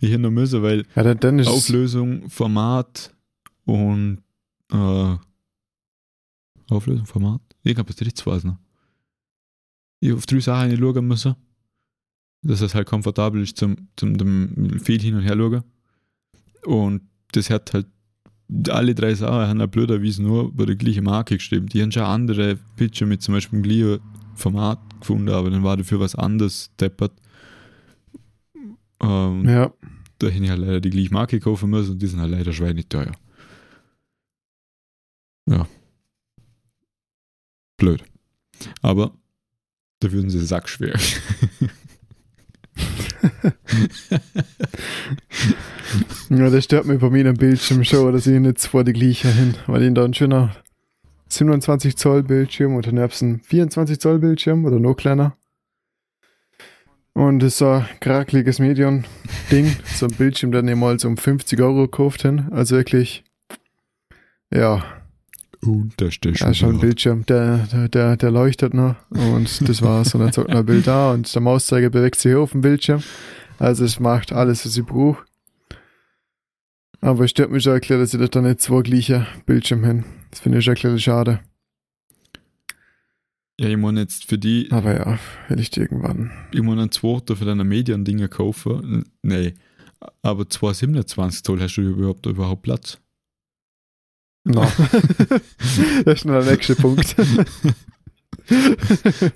Ich 0.00 0.10
hätte 0.10 0.18
noch 0.20 0.30
müssen, 0.30 0.62
weil 0.62 0.84
Ja, 0.94 1.02
dann, 1.02 1.18
dann 1.20 1.38
ist. 1.38 1.48
Auflösung, 1.48 2.28
Format 2.28 3.14
und 3.64 4.22
äh, 4.70 5.16
Auflösung, 6.68 7.06
Format. 7.06 7.40
Ich 7.62 7.74
glaube, 7.74 7.94
das 7.94 8.26
war 8.26 8.36
es 8.36 8.44
noch. 8.44 8.58
Ich 10.00 10.12
auf 10.12 10.26
drei 10.26 10.40
Sachen 10.40 10.76
schauen 10.76 11.06
müssen. 11.06 11.34
Dass 12.42 12.60
es 12.60 12.74
halt 12.74 12.86
komfortabel 12.86 13.42
ist 13.42 13.56
zum, 13.56 13.88
zum 13.96 14.18
dem 14.18 14.78
viel 14.80 15.00
hin 15.00 15.14
und 15.14 15.22
her 15.22 15.34
schauen. 15.36 15.64
Und 16.66 17.02
das 17.32 17.48
hat 17.50 17.72
halt 17.74 17.86
alle 18.68 18.94
drei 18.94 19.14
Sachen 19.14 19.48
haben 19.48 19.60
halt 19.60 19.70
blöderweise 19.72 20.22
nur 20.22 20.52
bei 20.54 20.66
der 20.66 20.76
gleichen 20.76 21.04
Marke 21.04 21.36
geschrieben. 21.36 21.66
Die 21.66 21.82
haben 21.82 21.90
schon 21.90 22.02
andere 22.04 22.56
Bildschirme 22.76 23.10
mit 23.14 23.22
zum 23.22 23.34
Beispiel 23.34 23.60
dem 23.60 23.62
gleichen 23.64 24.00
Format 24.34 24.78
gefunden, 25.00 25.28
aber 25.30 25.50
dann 25.50 25.64
war 25.64 25.76
dafür 25.76 25.98
was 26.00 26.14
anderes 26.14 26.70
deppert. 26.78 27.12
Ähm, 29.02 29.48
Ja. 29.48 29.72
da 30.18 30.26
hätte 30.28 30.44
ich 30.44 30.50
halt 30.50 30.60
leider 30.60 30.80
die 30.80 30.90
gleiche 30.90 31.12
Marke 31.12 31.40
kaufen 31.40 31.70
müssen 31.70 31.92
und 31.92 32.02
die 32.02 32.06
sind 32.06 32.20
halt 32.20 32.30
leider 32.30 32.52
schweineteuer. 32.52 33.12
Ja. 35.48 35.66
Blöd. 37.78 38.04
Aber 38.82 39.12
da 40.00 40.12
würden 40.12 40.30
sie 40.30 40.44
sackschwer. 40.44 40.98
ja, 46.30 46.50
das 46.50 46.64
stört 46.64 46.86
mich 46.86 47.00
bei 47.00 47.10
mir 47.10 47.26
am 47.28 47.36
Bildschirm 47.36 47.84
schon, 47.84 48.12
dass 48.12 48.26
ich 48.26 48.40
nicht 48.40 48.66
vor 48.66 48.84
die 48.84 48.92
gleiche 48.92 49.28
hin, 49.28 49.54
weil 49.66 49.82
ich 49.82 49.94
da 49.94 50.04
ein 50.04 50.14
schöner 50.14 50.54
27 51.28 51.96
Zoll 51.96 52.22
Bildschirm 52.22 52.74
und 52.74 52.86
dann 52.86 52.98
hab's 52.98 53.20
ein 53.22 53.40
24 53.40 54.00
Zoll 54.00 54.18
Bildschirm 54.18 54.64
oder 54.64 54.78
noch 54.78 54.94
kleiner. 54.94 55.36
Und 57.14 57.38
das 57.38 57.54
ist 57.54 57.58
so 57.58 57.70
ein 57.70 57.86
krakeliges 58.00 58.58
Medium-Ding, 58.58 59.76
so 59.86 60.06
ein 60.06 60.12
Bildschirm, 60.12 60.52
den 60.52 60.68
ich 60.68 60.76
mal 60.76 60.98
so 60.98 61.08
um 61.08 61.16
50 61.16 61.60
Euro 61.62 61.88
gekauft 61.88 62.22
hin. 62.22 62.48
Also 62.50 62.76
wirklich, 62.76 63.24
ja, 64.52 64.84
Unterste 65.66 66.30
Ja, 66.30 66.54
schon 66.54 66.74
ein 66.76 66.80
Bildschirm, 66.80 67.24
der, 67.26 67.66
der, 67.72 67.88
der, 67.88 68.16
der 68.16 68.30
leuchtet 68.30 68.74
noch 68.74 68.96
und 69.10 69.68
das 69.68 69.82
war's. 69.82 70.14
Und 70.14 70.20
dann 70.20 70.32
sagt 70.32 70.48
man 70.48 70.58
ein 70.58 70.66
Bild 70.66 70.86
da 70.86 71.12
und 71.12 71.32
der 71.32 71.42
Mauszeiger 71.42 71.90
bewegt 71.90 72.16
sich 72.18 72.34
auf 72.34 72.52
dem 72.52 72.60
Bildschirm. 72.60 73.02
Also 73.58 73.84
es 73.84 74.00
macht 74.00 74.32
alles, 74.32 74.66
was 74.66 74.76
ich 74.76 74.84
brauche. 74.84 75.24
Aber 77.00 77.24
es 77.24 77.30
stört 77.30 77.50
mich 77.50 77.62
schon 77.62 77.72
erklärt, 77.72 78.00
dass 78.00 78.14
ich 78.14 78.30
da 78.30 78.40
nicht 78.40 78.60
zwei 78.60 78.82
gleiche 78.82 79.26
Bildschirme 79.46 79.86
hin. 79.86 80.04
Das 80.30 80.40
finde 80.40 80.58
ich 80.58 80.64
schon 80.64 80.72
erklärt 80.74 81.00
schade. 81.00 81.40
Ja, 83.58 83.68
ich 83.68 83.76
meine 83.76 84.00
jetzt 84.00 84.28
für 84.28 84.36
die, 84.36 84.68
Aber 84.70 84.94
ja, 84.94 85.18
vielleicht 85.46 85.76
irgendwann. 85.76 86.30
ich 86.52 86.60
meine 86.60 86.82
einen 86.82 86.92
zweiten 86.92 87.36
für 87.36 87.44
deine 87.46 87.64
Medien-Dinge 87.64 88.28
kaufen. 88.28 89.04
Nee. 89.22 89.54
Aber 90.22 90.48
227 90.48 91.42
Zoll 91.42 91.60
hast 91.60 91.76
du 91.76 91.82
überhaupt, 91.82 92.26
überhaupt 92.26 92.62
Platz. 92.62 92.98
No. 94.48 94.60
das 96.04 96.18
ist 96.20 96.24
noch 96.24 96.40
der 96.40 96.52
nächste 96.52 96.76
Punkt. 96.76 97.16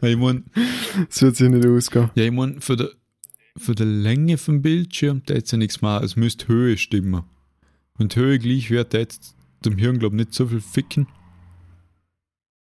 Weil 0.01 0.11
ich 0.13 0.17
meine, 0.17 0.45
Das 1.09 1.21
wird 1.23 1.35
sich 1.37 1.49
nicht 1.49 1.67
ausgehen. 1.67 2.11
ja, 2.15 2.25
ich 2.25 2.31
meine, 2.31 2.61
für 2.61 2.77
die, 2.77 2.87
für 3.57 3.75
die 3.75 3.83
Länge 3.83 4.39
vom 4.39 4.63
Bildschirm, 4.63 5.23
da 5.27 5.35
jetzt 5.35 5.51
ja 5.51 5.59
nichts 5.59 5.83
machen. 5.83 6.05
Es 6.05 6.15
müsste 6.15 6.47
Höhe 6.49 6.79
stimmen. 6.79 7.25
Die 7.99 8.17
Höhe 8.17 8.39
gleich 8.39 8.71
wird, 8.71 8.95
jetzt 8.95 9.35
dem 9.65 9.77
Hirn, 9.79 9.99
glaube 9.99 10.15
ich, 10.15 10.21
nicht 10.21 10.35
so 10.35 10.47
viel 10.47 10.61
ficken. 10.61 11.09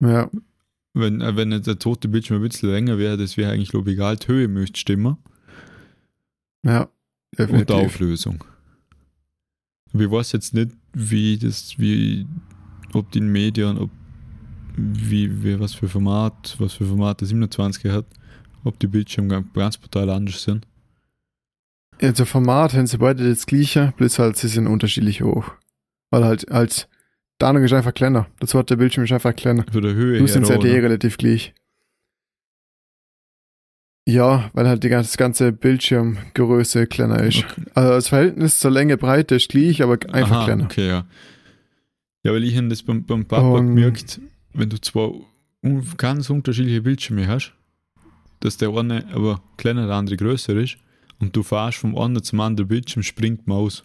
Ja, 0.00 0.30
Wenn, 0.92 1.22
äh, 1.22 1.35
wenn 1.37 1.50
der 1.50 1.78
tote 1.78 2.09
Bildschirm 2.09 2.42
ein 2.42 2.48
bisschen 2.48 2.70
länger 2.70 2.98
wäre, 2.98 3.16
das 3.16 3.37
wäre 3.38 3.52
eigentlich, 3.52 3.70
glaube 3.70 3.90
ich, 3.90 3.96
egal. 3.96 4.16
Die 4.16 4.28
Höhe 4.28 4.48
müsste 4.48 4.78
stimmen. 4.78 5.16
ja. 6.62 6.83
Und 6.83 6.90
die 7.33 7.37
Definitiv. 7.46 7.74
Auflösung. 7.74 8.44
Aber 9.94 10.02
ich 10.02 10.11
weiß 10.11 10.33
jetzt 10.33 10.54
nicht, 10.54 10.72
wie 10.92 11.38
das, 11.38 11.78
wie, 11.78 12.26
ob 12.92 13.11
die 13.12 13.18
in 13.18 13.28
Medien, 13.30 13.78
ob 13.78 13.90
wie, 14.76 15.44
wie, 15.44 15.59
was 15.61 15.74
für 15.74 15.88
Format, 15.88 16.57
was 16.59 16.74
für 16.74 16.85
Format 16.85 17.20
der 17.20 17.28
27er 17.28 17.92
hat, 17.92 18.07
ob 18.64 18.78
die 18.80 18.88
Bildschirme 18.88 19.44
ganz 19.54 19.78
brutal 19.78 20.11
anders 20.11 20.42
sind. 20.42 20.66
Also 22.02 22.24
Format 22.24 22.74
haben 22.74 22.88
sie 22.88 22.98
beide 22.98 23.28
das 23.28 23.46
gleiche, 23.46 23.94
bloß 23.96 24.18
halt 24.18 24.37
sie 24.37 24.48
sind 24.48 24.66
unterschiedlich 24.66 25.22
hoch. 25.22 25.52
Weil 26.11 26.24
halt, 26.24 26.46
halt, 26.50 26.88
der 27.40 27.48
andere 27.48 27.64
ist 27.64 27.72
einfach 27.72 27.94
kleiner. 27.94 28.26
Das 28.40 28.50
zweite 28.50 28.76
Bildschirm 28.76 29.04
ist 29.04 29.12
einfach 29.12 29.35
kleiner. 29.35 29.64
Von 29.70 29.83
der 29.83 29.94
Höhe 29.94 30.18
Du 30.18 30.26
sind 30.26 30.48
ja 30.48 30.57
oder? 30.57 30.68
eh 30.68 30.80
relativ 30.80 31.18
gleich. 31.18 31.54
Ja, 34.07 34.51
weil 34.53 34.69
halt 34.69 34.85
die 34.85 34.90
ganze, 34.90 35.09
das 35.11 35.17
ganze 35.17 35.53
Bildschirmgröße 35.53 36.87
kleiner 36.87 37.23
ist. 37.23 37.45
Okay. 37.45 37.64
Also 37.75 37.90
das 37.90 38.09
Verhältnis 38.09 38.59
zur 38.59 38.71
Länge, 38.71 38.99
Breite 38.99 39.37
ist 39.37 39.49
gleich, 39.49 39.83
aber 39.83 39.95
einfach 40.12 40.37
Aha, 40.37 40.45
kleiner. 40.45 40.64
Okay, 40.64 40.88
ja. 40.88 41.07
Ja, 42.23 42.33
weil 42.33 42.45
ich 42.45 42.57
habe 42.57 42.69
das 42.69 42.83
beim, 42.83 43.05
beim 43.05 43.25
Papa 43.25 43.47
Und- 43.49 43.69
gemerkt, 43.75 44.21
wenn 44.53 44.69
du 44.69 44.79
zwei 44.81 45.11
ganz 45.97 46.29
unterschiedliche 46.29 46.83
Bildschirme 46.83 47.27
hast, 47.27 47.55
dass 48.40 48.59
der 48.59 48.69
eine 48.77 49.07
aber 49.14 49.43
kleiner, 49.57 49.87
der 49.87 49.97
andere 49.97 50.17
größer 50.19 50.55
ist 50.57 50.77
und 51.19 51.35
du 51.35 51.43
fährst 51.43 51.79
vom 51.79 51.97
einen 51.97 52.23
zum 52.23 52.40
anderen 52.40 52.69
Bildschirm, 52.69 53.03
springt 53.03 53.47
die 53.47 53.51
Maus. 53.51 53.85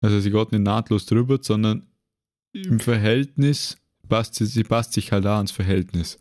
Also 0.00 0.20
sie 0.20 0.30
geht 0.30 0.52
nicht 0.52 0.62
nahtlos 0.62 1.06
drüber, 1.06 1.38
sondern 1.40 1.86
im 2.52 2.78
Verhältnis 2.78 3.78
passt 4.08 4.34
sie, 4.36 4.46
sie 4.46 4.62
passt 4.64 4.92
sich 4.92 5.10
halt 5.10 5.26
auch 5.26 5.36
ans 5.36 5.50
Verhältnis. 5.52 6.18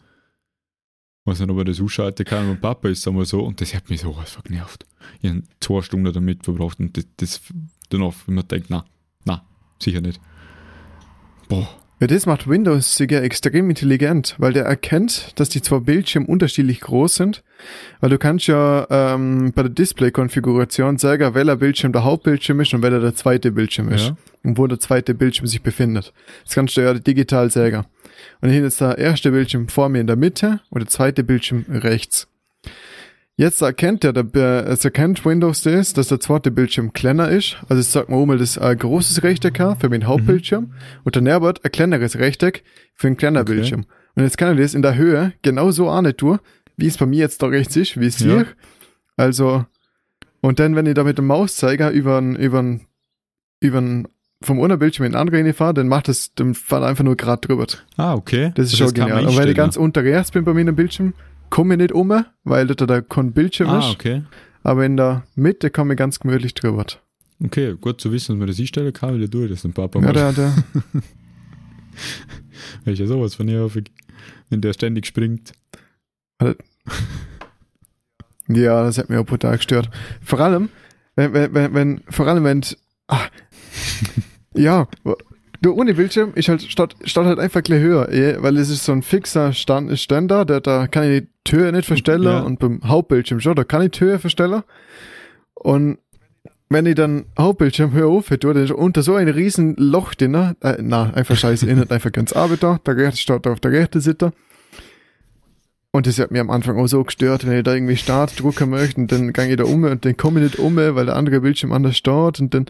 Ich 1.24 1.32
weiß 1.32 1.40
nicht, 1.40 1.50
ob 1.52 1.58
er 1.60 1.66
das 1.66 1.80
ausschalten 1.80 2.26
kann, 2.26 2.48
mein 2.48 2.60
Papa 2.60 2.90
ist 2.90 3.08
einmal 3.08 3.26
so 3.26 3.42
und 3.42 3.62
das 3.62 3.76
hat 3.76 3.90
mich 3.90 4.02
sowas 4.02 4.32
von 4.32 4.44
genervt. 4.44 4.86
Ich 5.22 5.30
habe 5.30 5.44
zwei 5.60 5.82
Stunden 5.84 6.12
damit 6.12 6.44
verbraucht 6.44 6.80
und 6.80 6.98
das, 6.98 7.06
das 7.18 7.42
danach, 7.90 8.14
wenn 8.26 8.36
man 8.36 8.48
denkt, 8.48 8.68
na, 8.70 8.86
na, 9.24 9.44
sicher 9.80 10.02
nicht. 10.02 10.20
Boah, 11.48 11.70
Ja, 12.02 12.08
das 12.08 12.26
macht 12.26 12.50
Windows 12.50 12.96
sogar 12.96 13.22
extrem 13.22 13.70
intelligent, 13.70 14.34
weil 14.40 14.54
der 14.54 14.66
erkennt, 14.66 15.40
dass 15.40 15.50
die 15.50 15.62
zwei 15.62 15.78
Bildschirme 15.78 16.26
unterschiedlich 16.26 16.82
groß 16.82 17.14
sind. 17.14 17.44
Weil 18.00 18.10
du 18.10 18.18
kannst 18.18 18.48
ja 18.48 18.88
ähm, 18.90 19.52
bei 19.54 19.62
der 19.62 19.70
Display-Konfiguration 19.70 20.98
sagen, 20.98 21.36
welcher 21.36 21.58
Bildschirm 21.58 21.94
der 21.94 22.04
Hauptbildschirm 22.04 22.60
ist 22.60 22.74
und 22.74 22.82
welcher 22.82 23.02
der 23.02 23.14
zweite 23.14 23.52
Bildschirm 23.52 23.90
ist. 23.90 24.08
Ja. 24.08 24.18
Und 24.42 24.58
wo 24.58 24.66
der 24.66 24.80
zweite 24.80 25.14
Bildschirm 25.14 25.46
sich 25.46 25.62
befindet. 25.62 26.12
Das 26.44 26.56
kannst 26.56 26.76
du 26.76 26.82
ja 26.82 26.92
digital 26.96 27.52
sagen. 27.52 27.86
Und 28.42 28.50
hier 28.50 28.66
ist 28.66 28.82
der 28.82 28.98
erste 28.98 29.32
Bildschirm 29.32 29.68
vor 29.68 29.90
mir 29.90 30.02
in 30.02 30.08
der 30.08 30.16
Mitte 30.16 30.60
und 30.70 30.82
der 30.82 30.88
zweite 30.90 31.24
Bildschirm 31.24 31.66
rechts. 31.70 32.28
Jetzt 33.38 33.62
erkennt 33.62 34.04
er, 34.04 34.14
der, 34.14 34.68
es 34.68 34.86
erkennt 34.86 35.26
Windows 35.26 35.64
das, 35.64 35.94
dass 35.94 36.10
der 36.10 36.20
zweite 36.20 36.52
Bildschirm 36.52 36.94
kleiner 36.94 37.30
ist. 37.30 37.58
Also 37.70 37.82
ich 37.82 37.88
sag 37.88 38.10
mal 38.10 38.18
um, 38.18 38.38
das 38.38 38.58
ein 38.58 38.78
großes 38.78 39.24
Rechteck 39.24 39.60
hat 39.60 39.82
für 39.82 39.90
meinen 39.90 40.06
Hauptbildschirm 40.06 40.74
und 41.04 41.16
daneben 41.16 41.42
wird 41.42 41.64
ein 41.66 41.72
kleineres 41.72 42.20
Rechteck 42.20 42.64
für 42.94 43.08
einen 43.08 43.18
kleinen 43.18 43.38
Okay. 43.38 43.54
Bildschirm. 43.54 43.86
Und 44.16 44.24
jetzt 44.24 44.38
kann 44.38 44.50
er 44.50 44.62
das 44.62 44.74
in 44.76 44.82
der 44.82 44.96
Höhe 44.96 45.34
genauso 45.42 45.90
auch 45.90 46.02
nicht 46.02 46.18
tun, 46.18 46.40
wie 46.78 46.88
es 46.88 46.98
bei 46.98 47.06
mir 47.06 47.20
jetzt 47.20 47.42
da 47.42 47.48
rechts 47.48 47.76
ist, 47.78 48.00
wie 48.00 48.06
es 48.06 48.20
Ja. 48.20 48.26
hier. 48.26 48.46
Also, 49.16 49.66
und 50.42 50.60
dann, 50.60 50.76
wenn 50.76 50.86
ich 50.86 50.94
da 50.94 51.04
mit 51.04 51.18
dem 51.18 51.28
Mauszeiger 51.28 51.90
über 51.92 52.20
über 52.22 52.80
über 53.60 54.04
vom 54.42 54.62
einen 54.62 54.80
Bildschirm 54.80 55.06
in 55.06 55.12
den 55.14 55.20
anderen 55.20 55.54
fahre, 55.54 55.74
dann 55.74 55.88
macht 55.88 56.08
das, 56.08 56.34
dann 56.36 56.54
fahrt 56.56 56.84
einfach 56.84 57.04
nur 57.04 57.16
gerade 57.16 57.46
drüber. 57.48 57.66
Ah, 57.98 58.14
okay. 58.16 58.52
Das 58.56 58.68
ist 58.68 58.74
Also 58.74 58.86
schon 58.86 58.94
kann 58.96 59.10
man 59.10 59.18
genial. 59.20 59.32
Und 59.34 59.38
wenn 59.40 59.50
ich 59.50 59.56
ganz 59.56 59.78
unter 59.78 60.04
rechts 60.04 60.32
bin 60.32 60.44
bei 60.44 60.54
mir 60.54 60.62
im 60.68 60.76
Bildschirm, 60.76 61.14
komme 61.50 61.76
ich 61.76 61.80
nicht 61.80 61.92
um, 61.92 62.12
weil 62.44 62.68
da 62.68 62.86
da 62.86 63.02
kein 63.02 63.34
Bildschirm 63.34 63.70
Ah, 63.70 63.80
ist. 63.80 63.94
okay. 63.96 64.24
Aber 64.64 64.86
in 64.86 64.98
der 64.98 65.24
Mitte 65.36 65.70
komme 65.70 65.94
ich 65.94 65.98
ganz 65.98 66.20
gemütlich 66.20 66.54
drüber. 66.54 66.86
Okay, 67.44 67.76
gut 67.80 68.00
zu 68.00 68.12
wissen, 68.12 68.34
dass 68.34 68.40
man 68.40 68.48
das 68.48 68.60
einstellen 68.60 68.94
kann, 68.94 69.14
weil 69.16 69.24
ich 69.24 69.30
tue 69.30 69.48
das 69.48 69.64
ein 69.66 69.74
Papa 69.74 70.00
Ja, 70.00 70.06
mal. 70.06 70.14
der, 70.14 70.32
der, 70.34 70.54
Weil 72.86 72.94
ich 72.94 73.00
ja 73.00 73.08
sowas 73.08 73.36
von 73.36 73.50
aufreg, 73.58 73.90
wenn 74.50 74.62
der 74.62 74.74
ständig 74.74 75.06
springt. 75.08 75.54
ja, 78.48 78.84
das 78.84 78.98
hat 78.98 79.10
mich 79.10 79.18
auch 79.18 79.26
brutal 79.26 79.58
gestört. 79.58 79.90
Vor 80.24 80.40
allem, 80.40 80.70
wenn, 81.16 81.34
wenn, 81.34 81.74
wenn, 81.74 82.02
vor 82.10 82.28
allem, 82.28 82.44
wenn, 82.44 82.62
ah, 83.08 83.26
ja, 84.56 84.88
du 85.62 85.74
ohne 85.74 85.94
Bildschirm 85.94 86.34
ist 86.36 86.50
halt, 86.50 86.62
statt, 86.64 86.96
statt 87.04 87.26
halt 87.26 87.40
einfach 87.40 87.64
gleich 87.64 87.82
höher, 87.82 88.10
eh, 88.12 88.42
weil 88.42 88.58
es 88.58 88.70
ist 88.70 88.86
so 88.86 88.92
ein 88.92 89.02
fixer 89.02 89.54
Stand, 89.54 89.98
Ständer, 90.00 90.46
der, 90.46 90.62
da 90.62 90.88
kann 90.88 91.12
ich 91.12 91.24
die 91.48 91.56
Höhe 91.56 91.72
nicht 91.72 91.86
verstellen 91.86 92.24
Ja. 92.24 92.40
und 92.42 92.60
beim 92.60 92.82
Hauptbildschirm 92.84 93.40
schon, 93.40 93.56
da 93.56 93.64
kann 93.64 93.84
ich 93.84 93.92
die 93.92 94.02
Höhe 94.02 94.20
verstellen. 94.20 94.64
Und 95.54 96.00
wenn 96.70 96.86
ich 96.86 96.96
dann 96.96 97.26
Hauptbildschirm 97.38 97.92
höher 97.94 98.08
auf 98.08 98.30
tue, 98.30 98.54
dann 98.54 98.64
ist 98.64 98.72
unter 98.72 99.04
so 99.04 99.16
ein 99.16 99.28
riesen 99.28 99.76
Loch 99.76 100.16
drin, 100.16 100.34
äh, 100.62 100.78
na, 100.80 101.12
einfach 101.14 101.36
scheiße, 101.36 101.70
ich 101.70 101.76
nicht 101.76 101.92
einfach 101.92 102.12
ganz 102.12 102.34
Arbeit 102.34 102.64
da, 102.64 102.80
der 102.86 102.96
rechte 102.96 103.18
steht 103.18 103.46
auf 103.46 103.60
der 103.60 103.72
rechten 103.72 104.00
Seite. 104.00 104.32
Und 105.92 106.08
das 106.08 106.18
hat 106.20 106.32
mir 106.32 106.40
am 106.40 106.50
Anfang 106.50 106.80
auch 106.80 106.88
so 106.88 107.04
gestört, 107.04 107.46
wenn 107.46 107.58
ich 107.58 107.64
da 107.64 107.74
irgendwie 107.74 107.98
Start 107.98 108.40
drucken 108.40 108.70
möchte 108.70 109.02
und 109.02 109.12
dann 109.12 109.34
gehe 109.34 109.50
ich 109.50 109.58
da 109.58 109.66
um 109.66 109.84
und 109.84 110.06
dann 110.06 110.16
komme 110.16 110.40
ich 110.40 110.52
nicht 110.52 110.60
um, 110.60 110.78
weil 110.78 111.06
der 111.06 111.18
andere 111.18 111.42
Bildschirm 111.42 111.74
anders 111.74 111.98
steht 111.98 112.40
und 112.40 112.54
dann 112.54 112.68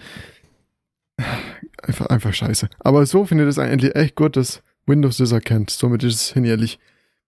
einfach, 1.83 2.07
einfach 2.07 2.33
scheiße. 2.33 2.69
Aber 2.79 3.05
so 3.05 3.25
finde 3.25 3.43
ich 3.43 3.49
das 3.49 3.59
eigentlich 3.59 3.95
echt 3.95 4.15
gut, 4.15 4.35
dass 4.35 4.61
Windows 4.85 5.17
das 5.17 5.31
erkennt. 5.31 5.69
Somit 5.69 6.03
ist 6.03 6.15
es 6.15 6.33
hinjährlich 6.33 6.79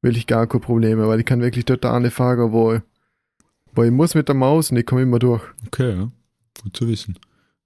wirklich 0.01 0.27
gar 0.27 0.47
keine 0.47 0.61
Probleme, 0.61 1.07
weil 1.07 1.19
ich 1.19 1.25
kann 1.25 1.41
wirklich 1.41 1.65
dort 1.65 1.85
eine 1.85 2.11
fahren, 2.11 2.51
wo, 2.51 2.79
wo 3.73 3.83
ich 3.83 3.91
muss 3.91 4.15
mit 4.15 4.27
der 4.27 4.35
Maus 4.35 4.71
und 4.71 4.77
ich 4.77 4.85
komme 4.85 5.03
immer 5.03 5.19
durch. 5.19 5.43
Okay, 5.67 5.95
ja. 5.95 6.11
Gut 6.61 6.75
zu 6.77 6.87
wissen. 6.87 7.17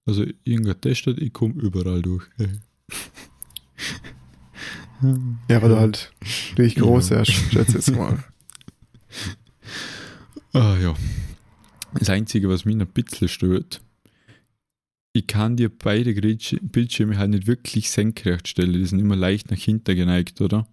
Also, 0.05 0.25
irgendwer 0.43 0.79
testet, 0.79 1.19
ich 1.19 1.33
komme 1.33 1.53
überall 1.61 2.01
durch. 2.01 2.25
Ja, 5.47 5.61
weil 5.61 5.69
du 5.69 5.77
halt 5.79 6.11
richtig 6.57 6.81
groß 6.81 7.09
Ja. 7.09 7.23
schätze 7.23 7.73
jetzt 7.73 7.95
mal. 7.95 8.23
Ah 10.53 10.75
ja. 10.81 10.95
Das 11.93 12.09
Einzige, 12.09 12.49
was 12.49 12.65
mich 12.65 12.75
ein 12.79 12.87
bisschen 12.87 13.27
stört, 13.27 13.81
ich 15.17 15.27
kann 15.27 15.57
dir 15.57 15.69
beide 15.69 16.13
Bildschirme 16.13 17.17
halt 17.17 17.31
nicht 17.31 17.47
wirklich 17.47 17.89
senkrecht 17.89 18.47
stellen. 18.47 18.73
Die 18.73 18.85
sind 18.85 18.99
immer 18.99 19.15
leicht 19.15 19.51
nach 19.51 19.57
hinten 19.57 19.95
geneigt, 19.95 20.41
oder? 20.41 20.67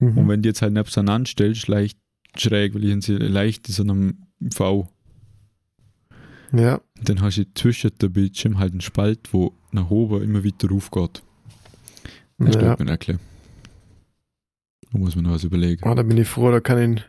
Und 0.00 0.14
Mhm. 0.14 0.28
wenn 0.28 0.42
du 0.42 0.48
jetzt 0.48 0.62
halt 0.62 0.72
nebeneinander 0.72 1.28
stellst, 1.28 1.66
leicht 1.68 1.98
schräg, 2.36 2.74
weil 2.74 2.84
ich 2.84 3.04
sie 3.04 3.16
leicht 3.16 3.68
in 3.68 3.74
so 3.74 3.82
einem 3.82 4.26
V, 4.52 4.88
Ja, 6.52 6.80
dann 7.02 7.20
hast 7.20 7.38
du 7.38 7.44
zwischen 7.54 7.90
der 8.00 8.08
Bildschirm 8.08 8.58
halt 8.58 8.72
einen 8.72 8.80
Spalt, 8.80 9.32
wo 9.32 9.52
nach 9.72 9.90
oben 9.90 10.22
immer 10.22 10.44
weiter 10.44 10.68
raufgeht. 10.68 11.22
Das 12.38 12.54
ja. 12.54 12.60
stört 12.60 12.80
mich 12.80 12.98
bisschen. 12.98 13.18
Da 14.92 14.98
muss 14.98 15.14
man 15.16 15.24
noch 15.24 15.32
was 15.32 15.44
überlegen. 15.44 15.82
Oh, 15.86 15.94
da 15.94 16.02
bin 16.02 16.16
ich 16.16 16.28
froh, 16.28 16.50
da 16.50 16.60
kann 16.60 16.96
ich, 16.96 17.02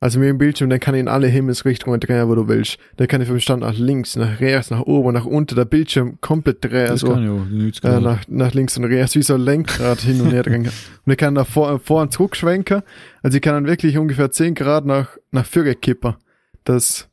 also 0.00 0.20
mit 0.20 0.28
dem 0.28 0.38
Bildschirm, 0.38 0.70
dann 0.70 0.78
kann 0.78 0.94
ich 0.94 1.00
in 1.00 1.08
alle 1.08 1.26
Himmelsrichtungen 1.26 1.98
drehen, 1.98 2.28
wo 2.28 2.34
du 2.34 2.46
willst. 2.46 2.78
Da 2.96 3.06
kann 3.06 3.20
ich 3.20 3.28
vom 3.28 3.40
Stand 3.40 3.62
nach 3.62 3.76
links, 3.76 4.14
nach 4.14 4.38
rechts, 4.40 4.70
nach 4.70 4.82
oben, 4.82 5.12
nach 5.12 5.24
unten, 5.24 5.56
der 5.56 5.64
Bildschirm 5.64 6.20
komplett 6.20 6.64
drehen, 6.64 6.88
das 6.88 7.04
also 7.04 7.18
ich 7.18 7.28
auch, 7.28 7.44
90 7.44 7.84
äh, 7.84 8.00
nach, 8.00 8.20
nach 8.28 8.54
links 8.54 8.76
und 8.76 8.84
rechts, 8.84 9.16
wie 9.16 9.22
so 9.22 9.34
ein 9.34 9.40
Lenkrad 9.40 10.00
hin 10.00 10.20
und 10.20 10.30
her 10.30 10.42
drehen. 10.42 10.68
Und 11.04 11.12
ich 11.12 11.18
kann 11.18 11.34
da 11.34 11.44
vor, 11.44 11.80
vor 11.80 12.02
und 12.02 12.12
zurück 12.12 12.36
schwenken, 12.36 12.82
also 13.22 13.36
ich 13.36 13.42
kann 13.42 13.54
dann 13.54 13.66
wirklich 13.66 13.96
ungefähr 13.96 14.30
10 14.30 14.54
Grad 14.54 14.84
nach, 14.84 15.16
nach 15.30 15.46
vorne 15.46 15.74
kippen. 15.74 16.16
Das, 16.64 17.08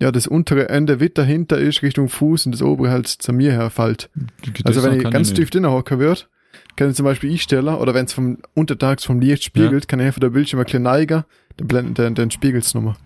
ja, 0.00 0.10
das 0.10 0.26
untere 0.26 0.68
Ende 0.68 0.98
wieder 0.98 1.22
dahinter 1.22 1.58
ist, 1.58 1.82
Richtung 1.82 2.08
Fuß 2.08 2.46
und 2.46 2.52
das 2.52 2.62
obere 2.62 2.90
halt 2.90 3.06
zu 3.06 3.32
mir 3.32 3.52
herfällt. 3.52 4.10
Also 4.64 4.82
wenn 4.82 4.98
ich 4.98 5.08
ganz 5.08 5.28
nicht. 5.28 5.36
tief 5.36 5.50
drin 5.50 5.66
hocken 5.66 6.00
wird, 6.00 6.28
kann 6.76 6.90
ich 6.90 6.96
zum 6.96 7.04
Beispiel 7.04 7.30
einstellen, 7.30 7.68
oder 7.68 7.94
wenn 7.94 8.06
es 8.06 8.12
vom 8.12 8.38
untertags 8.54 9.04
vom 9.04 9.20
Licht 9.20 9.44
spiegelt, 9.44 9.86
kann 9.86 10.00
ich 10.00 10.06
einfach 10.06 10.20
der 10.20 10.30
Bildschirm 10.30 10.60
ein 10.60 10.64
bisschen 10.64 10.82
neigen, 10.82 11.24
dann 11.56 11.68
blendet 11.68 11.98
den, 11.98 12.14
den 12.14 12.30
spiegelt's 12.30 12.74
nochmal. 12.74 12.96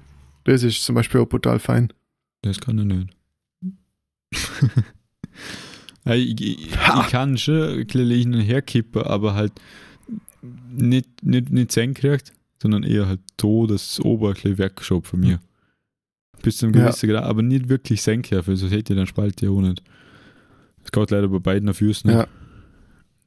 Das 0.45 0.63
ist 0.63 0.83
zum 0.85 0.95
Beispiel 0.95 1.21
auch 1.21 1.29
brutal 1.29 1.59
fein. 1.59 1.93
Das 2.43 2.59
kann 2.61 2.79
er 2.79 2.85
nicht. 2.85 3.15
Ich, 6.05 6.41
ich, 6.41 6.67
ich 6.71 6.73
kann 7.11 7.37
schon 7.37 7.81
ein 7.81 7.87
bisschen 7.87 8.09
hin 8.11 8.35
und 8.35 8.41
her 8.41 8.63
kippen, 8.63 9.03
aber 9.03 9.35
halt 9.35 9.53
nicht, 10.71 11.23
nicht, 11.23 11.51
nicht 11.51 11.71
senkrecht, 11.71 12.33
sondern 12.63 12.83
eher 12.83 13.07
halt 13.07 13.21
so, 13.39 13.67
dass 13.67 13.89
das 13.97 14.01
Ober 14.05 14.29
ein 14.29 14.35
bisschen 14.35 14.57
weggeschoben 14.57 15.05
von 15.05 15.21
mir. 15.21 15.39
Bis 16.43 16.57
zu 16.57 16.67
einem 16.67 16.77
Ja. 16.77 16.87
gewissen 16.87 17.11
Grad, 17.11 17.25
aber 17.25 17.43
nicht 17.43 17.69
wirklich 17.69 18.01
senkrecht, 18.01 18.49
weil 18.49 18.57
sonst 18.57 18.73
hätte 18.73 18.95
ich 18.95 18.99
den 18.99 19.07
Spalt 19.07 19.43
ja 19.43 19.51
auch 19.51 19.61
nicht. 19.61 19.83
Das 20.81 20.93
geht 20.93 21.11
leider 21.11 21.29
bei 21.29 21.41
beiden 21.41 21.75
Füßen. 21.75 22.11
Ja. 22.11 22.27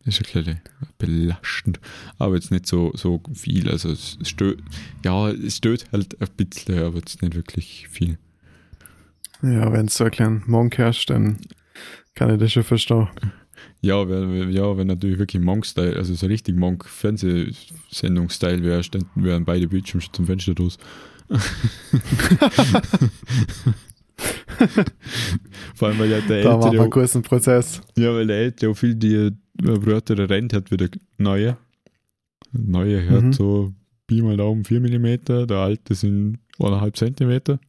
Das 0.05 0.19
ist 0.19 0.35
ein 0.35 0.43
bisschen 0.43 0.59
belastend, 0.97 1.79
aber 2.17 2.35
jetzt 2.35 2.51
nicht 2.51 2.65
so, 2.65 2.91
so 2.95 3.21
viel. 3.33 3.69
Also 3.69 3.91
es 3.91 4.17
stört, 4.23 4.59
ja, 5.05 5.29
es 5.29 5.57
stört 5.57 5.85
halt 5.91 6.19
ein 6.19 6.27
bisschen, 6.37 6.79
aber 6.79 6.97
jetzt 6.97 7.21
nicht 7.21 7.35
wirklich 7.35 7.87
viel. 7.89 8.17
Ja, 9.43 9.71
wenn 9.71 9.85
es 9.87 9.97
so 9.97 10.05
ein 10.05 10.11
kleiner 10.11 10.41
Monk 10.47 10.77
herrscht, 10.77 11.09
dann 11.09 11.37
kann 12.15 12.33
ich 12.33 12.39
das 12.39 12.51
schon 12.51 12.63
verstehen. 12.63 13.07
Ja, 13.81 14.07
wenn, 14.09 14.51
ja, 14.51 14.75
wenn 14.77 14.87
natürlich 14.87 15.19
wirklich 15.19 15.41
Monk-Style, 15.41 15.95
also 15.95 16.13
so 16.13 16.27
richtig 16.27 16.55
Monk-Fernsehsendung-Style 16.55 18.63
wäre, 18.63 18.81
dann 18.91 19.05
wären 19.15 19.45
beide 19.45 19.67
Bildschirme 19.67 20.01
schon 20.01 20.13
zum 20.13 20.25
Fenster 20.27 20.53
los. 20.57 20.77
Vor 25.75 25.87
allem, 25.87 25.99
weil 25.99 26.09
ja 26.11 26.19
der 26.21 26.43
Da 26.43 26.49
war 26.49 26.55
Ältere, 26.65 26.75
mal 26.77 26.87
auch, 26.87 26.91
kurz 26.91 27.15
ein 27.15 27.23
Prozess. 27.23 27.81
ja, 27.97 28.13
weil 28.13 28.27
der 28.27 28.37
Ältere 28.37 28.75
viel 28.75 28.93
die 28.95 29.31
der 29.55 30.01
der 30.15 30.29
rennt, 30.29 30.53
hat 30.53 30.71
wieder 30.71 30.87
neue. 31.17 31.57
Neue 32.51 33.09
hat 33.09 33.23
Mhm. 33.23 33.33
so 33.33 33.73
Pi 34.07 34.21
mal 34.21 34.37
Daumen 34.37 34.65
4 34.65 34.79
mm, 34.81 35.47
der 35.47 35.57
alte 35.57 35.95
sind 35.95 36.39
1,5 36.59 37.15
cm. 37.15 37.59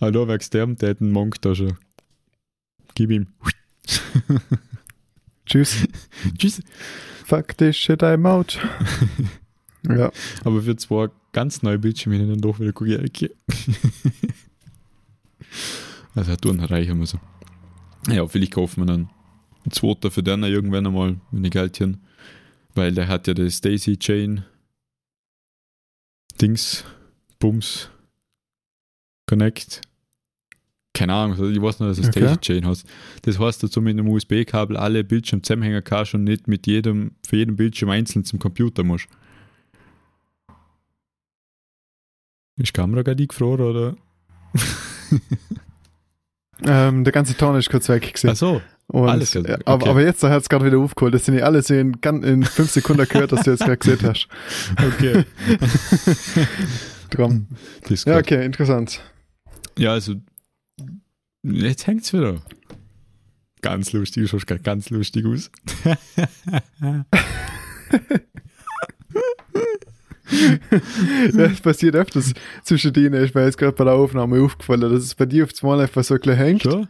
Aber 0.00 0.12
da 0.12 0.28
wächst 0.28 0.54
der, 0.54 0.66
der 0.66 0.90
hat 0.90 1.00
einen 1.00 1.12
Monk 1.12 1.40
da 1.42 1.54
schon. 1.54 1.76
Gib 2.94 3.10
ihm. 3.10 3.26
Tschüss. 5.46 5.86
Tschüss. 6.38 6.62
Fuck 7.24 7.56
this 7.58 7.76
shit, 7.76 8.02
I'm 8.02 8.26
out. 8.28 8.58
ja. 9.88 10.12
Aber 10.44 10.62
für 10.62 10.76
zwei 10.76 11.08
ganz 11.32 11.62
neue 11.62 11.78
Bildschirme 11.78 12.18
dann 12.26 12.40
doch 12.40 12.60
wieder 12.60 12.72
gucken. 12.72 13.08
Also 16.16 16.30
hat 16.30 16.46
einen 16.46 16.60
reichen 16.60 16.96
müssen. 16.98 17.18
Ja, 18.08 18.26
vielleicht 18.26 18.52
kaufen 18.52 18.82
wir 18.82 18.86
dann 18.86 19.10
einen 19.64 19.72
zweiten 19.72 20.10
für 20.10 20.22
den 20.22 20.42
irgendwann 20.42 20.86
einmal, 20.86 21.16
wenn 21.30 21.44
ich 21.44 21.50
Geld 21.50 21.80
habe. 21.80 21.98
Weil 22.74 22.92
der 22.92 23.08
hat 23.08 23.26
ja 23.26 23.34
das 23.34 23.60
Daisy 23.60 23.96
Chain 23.98 24.44
Dings, 26.40 26.84
Bums, 27.38 27.88
Connect. 29.26 29.80
Keine 30.92 31.14
Ahnung, 31.14 31.32
also 31.32 31.48
ich 31.48 31.60
weiß 31.60 31.80
nur, 31.80 31.88
dass 31.88 31.98
es 31.98 32.08
Okay. 32.08 32.20
Daisy 32.20 32.38
Chain 32.38 32.66
hast. 32.66 32.86
Das 33.22 33.38
heißt, 33.38 33.62
dass 33.62 33.70
du 33.70 33.80
mit 33.80 33.98
einem 33.98 34.08
USB-Kabel 34.08 34.76
alle 34.76 35.02
Bildschirme 35.04 35.42
zusammenhängen 35.42 35.82
kannst 35.82 36.14
und 36.14 36.24
nicht 36.24 36.46
mit 36.46 36.66
jedem, 36.66 37.12
für 37.26 37.36
jeden 37.36 37.56
Bildschirm 37.56 37.90
einzeln 37.90 38.24
zum 38.24 38.38
Computer 38.38 38.84
musst. 38.84 39.08
Ist 42.56 42.68
die 42.68 42.72
Kamera 42.72 43.02
gerade 43.02 43.22
eingefroren 43.22 43.60
oder? 43.66 43.96
Ähm, 46.66 47.04
der 47.04 47.12
ganze 47.12 47.36
Ton 47.36 47.56
ist 47.56 47.70
kurz 47.70 47.88
weg 47.88 48.02
gewesen. 48.02 48.30
Ach 48.30 48.36
so, 48.36 48.62
Und, 48.86 49.08
alles 49.08 49.34
weg, 49.34 49.60
aber, 49.64 49.82
okay. 49.82 49.90
aber 49.90 50.02
jetzt 50.02 50.22
hat 50.22 50.42
es 50.42 50.48
gerade 50.48 50.64
wieder 50.66 50.78
aufgeholt. 50.78 51.14
Das 51.14 51.24
sind 51.24 51.34
die 51.34 51.42
alle 51.42 51.62
so 51.62 51.74
in, 51.74 51.94
in 52.02 52.44
fünf 52.44 52.70
Sekunden 52.70 53.06
gehört, 53.06 53.32
dass 53.32 53.42
du 53.42 53.50
jetzt 53.50 53.60
gerade 53.60 53.76
gesehen 53.76 54.00
hast. 54.02 54.28
okay. 54.86 55.24
Drum. 57.10 57.48
Ja, 58.06 58.18
okay, 58.18 58.44
interessant. 58.44 59.00
Ja, 59.78 59.92
also 59.92 60.14
jetzt 61.42 61.86
hängt's 61.86 62.12
wieder. 62.12 62.40
Ganz 63.60 63.92
lustig, 63.92 64.28
schaust 64.28 64.46
ganz 64.62 64.90
lustig 64.90 65.24
aus. 65.26 65.50
Das 71.32 71.60
passiert 71.60 71.94
öfters 71.94 72.32
zwischen 72.62 72.92
denen. 72.92 73.14
Ist 73.14 73.34
mir 73.34 73.44
jetzt 73.44 73.58
gerade 73.58 73.72
bei 73.76 73.84
der 73.84 73.94
Aufnahme 73.94 74.40
aufgefallen, 74.42 74.80
dass 74.80 74.92
es 75.02 75.14
bei 75.14 75.26
dir 75.26 75.44
auf 75.44 75.62
Mal 75.62 75.80
einfach 75.80 76.04
so 76.04 76.16
gleich 76.18 76.38
hängt. 76.38 76.62
Schon? 76.62 76.88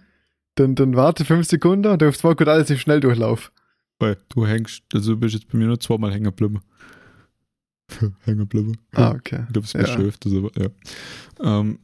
Dann, 0.56 0.74
dann 0.74 0.94
warte 0.96 1.24
fünf 1.24 1.46
Sekunden 1.48 1.86
und 1.90 2.02
auf 2.02 2.22
Mal 2.22 2.36
geht 2.36 2.48
alles 2.48 2.70
im 2.70 2.78
Schnelldurchlauf. 2.78 3.50
Weil 3.98 4.16
du 4.28 4.46
hängst, 4.46 4.82
also 4.92 5.12
du 5.14 5.20
bist 5.20 5.34
jetzt 5.34 5.48
bei 5.50 5.58
mir 5.58 5.66
nur 5.66 5.80
zweimal 5.80 6.12
hängen 6.12 6.24
geblieben. 6.24 6.60
hängen 8.24 8.38
geblieben. 8.38 8.76
Ah, 8.92 9.10
okay. 9.12 9.44
Ich 9.46 9.52
glaube, 9.52 9.66
es 9.66 9.72
Ja. 9.72 9.80
bist 9.82 9.94
du 9.98 10.02
öfters, 10.02 10.32
aber 10.32 10.50
ja. 10.60 10.68
Ähm, 11.58 11.78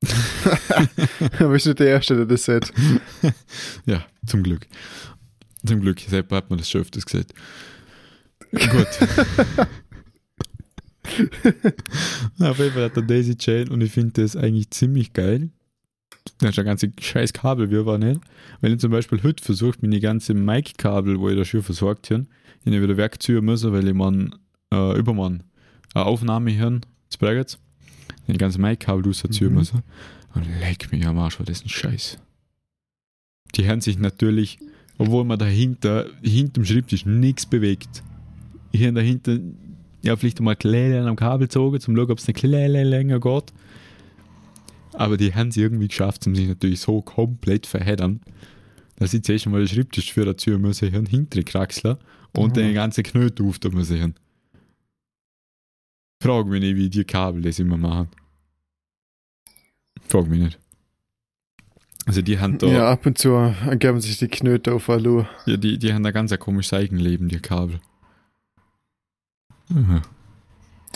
Aber 1.40 1.54
ich 1.56 1.64
nicht 1.66 1.78
der 1.80 1.88
Erste, 1.88 2.14
der 2.14 2.26
das 2.26 2.44
sieht. 2.44 2.72
ja, 3.84 4.04
zum 4.26 4.44
Glück. 4.44 4.66
Zum 5.66 5.80
Glück, 5.80 5.98
selber 6.00 6.36
hat 6.36 6.50
man 6.50 6.58
das 6.58 6.70
schon 6.70 6.82
öfters 6.82 7.04
gesagt. 7.04 7.32
Gut. 8.52 8.86
Auf 12.40 12.58
jeden 12.58 12.72
Fall 12.72 12.84
hat 12.84 12.96
der 12.96 13.02
Daisy 13.02 13.36
Chain 13.36 13.68
und 13.68 13.80
ich 13.80 13.92
finde 13.92 14.22
das 14.22 14.36
eigentlich 14.36 14.70
ziemlich 14.70 15.12
geil. 15.12 15.50
Da 16.38 16.48
ist 16.50 16.58
ein 16.58 16.64
ganze 16.64 16.92
scheiß 17.00 17.32
Kabel, 17.32 17.70
wie 17.70 17.84
war 17.86 17.98
nicht. 17.98 18.20
Wenn 18.60 18.72
ich 18.72 18.80
zum 18.80 18.90
Beispiel 18.90 19.22
heute 19.22 19.42
versucht, 19.42 19.82
meine 19.82 20.00
ganze 20.00 20.34
Mic-Kabel, 20.34 21.18
wo 21.18 21.28
ich 21.30 21.36
da 21.36 21.44
schon 21.44 21.62
versorgt 21.62 22.10
habe, 22.10 22.26
ich 22.64 22.72
wieder 22.82 22.96
wegziehen 22.96 23.44
müssen, 23.44 23.72
weil 23.72 23.86
ich 23.88 23.94
man 23.94 24.34
äh, 24.72 24.98
übermann 24.98 25.42
eine 25.94 26.04
Aufnahme 26.04 26.54
hören, 26.54 26.82
jetzt 27.04 27.18
brägt's, 27.18 27.58
die 28.26 28.36
ganze 28.36 28.60
Mic-Kabel 28.60 29.04
rausziehen 29.04 29.50
Mhm. 29.50 29.56
müssen. 29.56 29.82
Und 30.34 30.44
leck 30.60 30.92
mich 30.92 31.06
am 31.06 31.18
Arsch, 31.18 31.38
war 31.38 31.46
das 31.46 31.64
ein 31.64 31.68
Scheiß. 31.70 32.18
Die 33.54 33.64
hören 33.64 33.80
sich 33.80 33.98
natürlich, 33.98 34.58
obwohl 34.98 35.24
man 35.24 35.38
dahinter, 35.38 36.06
hinterm 36.22 36.66
Schreibtisch 36.66 37.06
nichts 37.06 37.46
bewegt. 37.46 38.02
Ich 38.70 38.82
habe 38.82 38.92
dahinter, 38.92 39.38
ja, 40.02 40.16
vielleicht 40.16 40.40
mal 40.40 40.56
klein 40.56 41.06
am 41.06 41.16
Kabel 41.16 41.46
gezogen, 41.46 41.80
zum 41.80 41.96
schauen, 41.96 42.10
ob 42.10 42.18
es 42.18 42.26
eine 42.28 42.34
klein 42.34 42.70
länger 42.70 43.20
geht. 43.20 43.52
Aber 44.94 45.16
die 45.16 45.34
haben 45.34 45.48
es 45.48 45.56
irgendwie 45.56 45.88
geschafft, 45.88 46.26
um 46.26 46.34
sich 46.34 46.48
natürlich 46.48 46.80
so 46.80 47.00
komplett 47.02 47.66
verheddern, 47.66 48.20
dass 48.96 49.14
ich 49.14 49.22
zuerst 49.22 49.46
mal 49.46 49.58
den 49.60 49.68
Schreibtisch 49.68 50.12
für 50.12 50.24
dazu 50.24 50.50
müssen, 50.52 50.92
haben, 50.92 51.06
hintere 51.06 51.44
Kraxler 51.44 51.98
und 52.36 52.50
Mhm. 52.50 52.54
den 52.54 52.74
ganzen 52.74 53.04
Knöte 53.04 53.42
auf 53.44 53.58
da 53.58 53.68
müssen. 53.68 54.00
haben. 54.02 54.14
Frag 56.20 56.46
mich 56.46 56.60
nicht, 56.60 56.76
wie 56.76 56.88
die 56.90 57.04
Kabel 57.04 57.42
das 57.42 57.58
immer 57.60 57.76
machen. 57.76 58.08
Frag 60.08 60.26
mich 60.28 60.40
nicht. 60.40 60.58
Also 62.06 62.22
die 62.22 62.38
haben 62.38 62.56
da, 62.58 62.66
Ja, 62.66 62.72
ja. 62.72 62.90
ab 62.90 63.04
und 63.06 63.18
zu 63.18 63.30
ergeben 63.34 64.00
sich 64.00 64.18
die 64.18 64.28
Knöte 64.28 64.72
auf 64.72 64.88
Alu. 64.88 65.24
die, 65.46 65.78
die 65.78 65.92
haben 65.92 66.02
da 66.02 66.10
ganz 66.10 66.32
ein 66.32 66.38
komisches 66.38 66.72
Eigenleben, 66.72 67.28
die 67.28 67.38
Kabel. 67.38 67.80
Aha. 69.74 70.02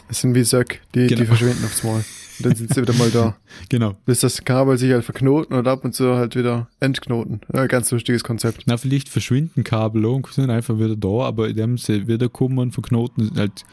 Das 0.08 0.20
sind 0.20 0.34
wie 0.34 0.44
Söck, 0.44 0.80
die, 0.94 1.06
Genau. 1.06 1.20
die 1.20 1.26
verschwinden 1.26 1.64
aufs 1.64 1.82
Mal. 1.84 2.04
Und 2.38 2.46
dann 2.46 2.54
sind 2.56 2.72
sie 2.74 2.80
wieder 2.82 2.94
mal 2.94 3.10
da. 3.10 3.36
Genau. 3.68 3.94
Bis 4.04 4.20
das 4.20 4.44
Kabel 4.44 4.76
sich 4.78 4.90
halt 4.92 5.04
verknoten 5.04 5.54
und 5.56 5.66
ab 5.68 5.84
und 5.84 5.94
zu 5.94 6.14
halt 6.16 6.34
wieder 6.36 6.68
entknoten. 6.80 7.40
Ja, 7.52 7.66
ganz 7.66 7.90
lustiges 7.90 8.24
Konzept. 8.24 8.62
Na, 8.66 8.76
vielleicht 8.76 9.08
verschwinden 9.08 9.64
Kabel 9.64 10.04
und 10.06 10.26
sind 10.32 10.50
einfach 10.50 10.76
wieder 10.78 10.96
da, 10.96 11.26
aber 11.26 11.48
indem 11.48 11.78
sie 11.78 12.08
wieder 12.08 12.28
kommen, 12.28 12.72
verknoten, 12.72 13.30
halt, 13.36 13.64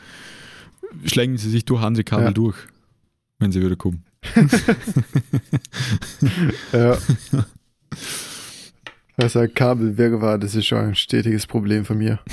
schlängen 1.06 1.38
sie 1.38 1.50
sich 1.50 1.66
durch 1.66 1.82
andere 1.82 2.04
Kabel 2.04 2.26
Ja. 2.26 2.32
durch, 2.32 2.58
wenn 3.40 3.52
sie 3.52 3.62
wieder 3.64 3.76
kommen. 3.76 4.04
Ja. 6.74 6.98
Also 9.18 9.46
Kabelwirrwarr, 9.54 10.38
das 10.38 10.56
ist 10.56 10.66
schon 10.68 10.78
ein 10.80 10.96
stetiges 10.96 11.46
Problem 11.48 11.86
von 11.86 11.98
mir. 11.98 12.20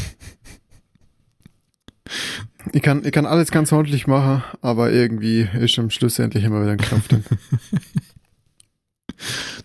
Ich 2.73 2.83
kann, 2.83 3.05
ich 3.05 3.13
kann 3.13 3.27
alles 3.27 3.51
ganz 3.51 3.73
ordentlich 3.73 4.07
machen, 4.07 4.43
aber 4.61 4.93
irgendwie 4.93 5.49
ist 5.61 5.79
am 5.79 5.91
Schluss 5.91 6.19
endlich 6.19 6.45
immer 6.45 6.61
wieder 6.63 6.73
ein 6.73 6.79
Knopf 6.79 7.09
drin. 7.09 7.25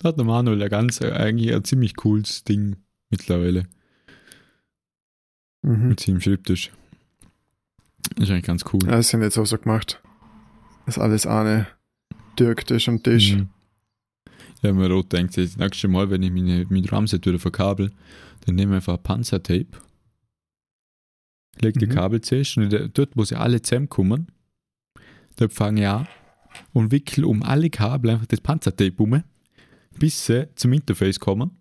Da 0.01 0.09
hat 0.09 0.17
der 0.17 0.23
Manuel 0.25 0.63
ein 0.63 0.69
ganz, 0.69 1.01
äh, 1.01 1.11
eigentlich 1.11 1.53
ein 1.53 1.63
ziemlich 1.65 1.95
cooles 1.97 2.43
Ding 2.45 2.77
mittlerweile 3.09 3.65
Mhm. 5.61 5.89
mit 5.89 5.99
seinem 5.99 6.21
Schreibtisch. 6.21 6.71
Ist 8.17 8.31
eigentlich 8.31 8.45
ganz 8.45 8.63
cool. 8.73 8.79
Ja, 8.85 8.91
das 8.91 9.09
sind 9.09 9.21
jetzt 9.21 9.37
auch 9.37 9.45
so 9.45 9.57
gemacht. 9.57 10.01
Das 10.85 10.97
alles 10.97 11.27
eine 11.27 11.67
Dirk, 12.39 12.65
Tisch 12.65 12.87
und 12.87 13.03
Tisch. 13.03 13.35
Mhm. 13.35 13.49
Ja, 14.63 14.73
mir 14.73 14.89
rot 14.89 15.11
denkt, 15.11 15.37
das 15.37 15.57
nächste 15.57 15.87
Mal, 15.87 16.09
wenn 16.09 16.23
ich 16.23 16.31
meine, 16.31 16.65
mein 16.69 16.83
Drumset 16.83 17.25
wieder 17.25 17.37
verkabel, 17.39 17.91
dann 18.45 18.55
nehme 18.55 18.71
ich 18.71 18.75
einfach 18.77 18.97
ein 18.97 19.03
Panzertape, 19.03 19.67
leg 21.61 21.77
die 21.77 21.85
Mhm. 21.87 21.91
Kabel 21.91 22.21
zuerst 22.21 22.57
und 22.57 22.69
der- 22.71 22.87
dort, 22.87 23.11
wo 23.15 23.23
sie 23.23 23.35
alle 23.35 23.61
zusammenkommen, 23.61 24.27
dort 25.37 25.53
fange 25.53 25.81
ich 25.81 25.87
an 25.87 26.07
und 26.73 26.91
wickel 26.91 27.25
um 27.25 27.43
alle 27.43 27.69
Kabel 27.69 28.11
einfach 28.11 28.25
das 28.27 28.41
Panzertape 28.41 29.01
um, 29.01 29.23
bis 29.97 30.25
sie 30.25 30.47
zum 30.55 30.73
Interface 30.73 31.19
kommen. 31.19 31.51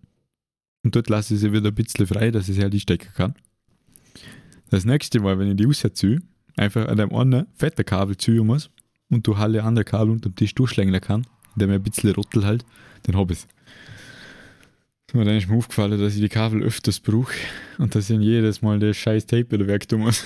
Und 0.83 0.95
dort 0.95 1.09
lasse 1.09 1.35
ich 1.35 1.39
sie 1.41 1.53
wieder 1.53 1.69
ein 1.69 1.75
bisschen 1.75 2.07
frei, 2.07 2.31
dass 2.31 2.49
ich 2.49 2.55
sie 2.55 2.61
halt 2.63 2.73
einstecken 2.73 3.09
kann. 3.15 3.35
Das 4.69 4.85
nächste 4.85 5.19
Mal, 5.19 5.37
wenn 5.37 5.49
ich 5.49 5.55
die 5.57 5.65
rausziehe, 5.65 6.19
einfach 6.57 6.87
an 6.87 6.97
dem 6.97 7.13
einen 7.13 7.45
fetten 7.55 7.85
Kabel 7.85 8.17
ziehen 8.17 8.45
muss 8.45 8.69
und 9.09 9.27
du 9.27 9.33
alle 9.33 9.63
anderen 9.63 9.85
Kabel 9.85 10.11
unter 10.11 10.29
dem 10.29 10.35
Tisch 10.35 10.55
durchschlängeln 10.55 11.01
kann, 11.01 11.27
indem 11.55 11.71
ich 11.71 11.75
ein 11.75 11.83
bisschen 11.83 12.11
rottel 12.15 12.45
halt, 12.45 12.65
dann 13.03 13.15
hab 13.15 13.29
ich's. 13.31 13.47
Und 15.13 15.25
dann 15.25 15.35
mir 15.35 15.57
aufgefallen, 15.57 15.99
dass 15.99 16.15
ich 16.15 16.21
die 16.21 16.29
Kabel 16.29 16.63
öfters 16.63 17.01
brauche 17.01 17.33
und 17.77 17.93
dass 17.95 18.09
ich 18.09 18.19
jedes 18.19 18.61
Mal 18.61 18.79
das 18.79 18.95
scheiß 18.95 19.25
Tape 19.25 19.51
wieder 19.51 19.67
weg 19.67 19.87
tun 19.89 20.01
muss. 20.01 20.23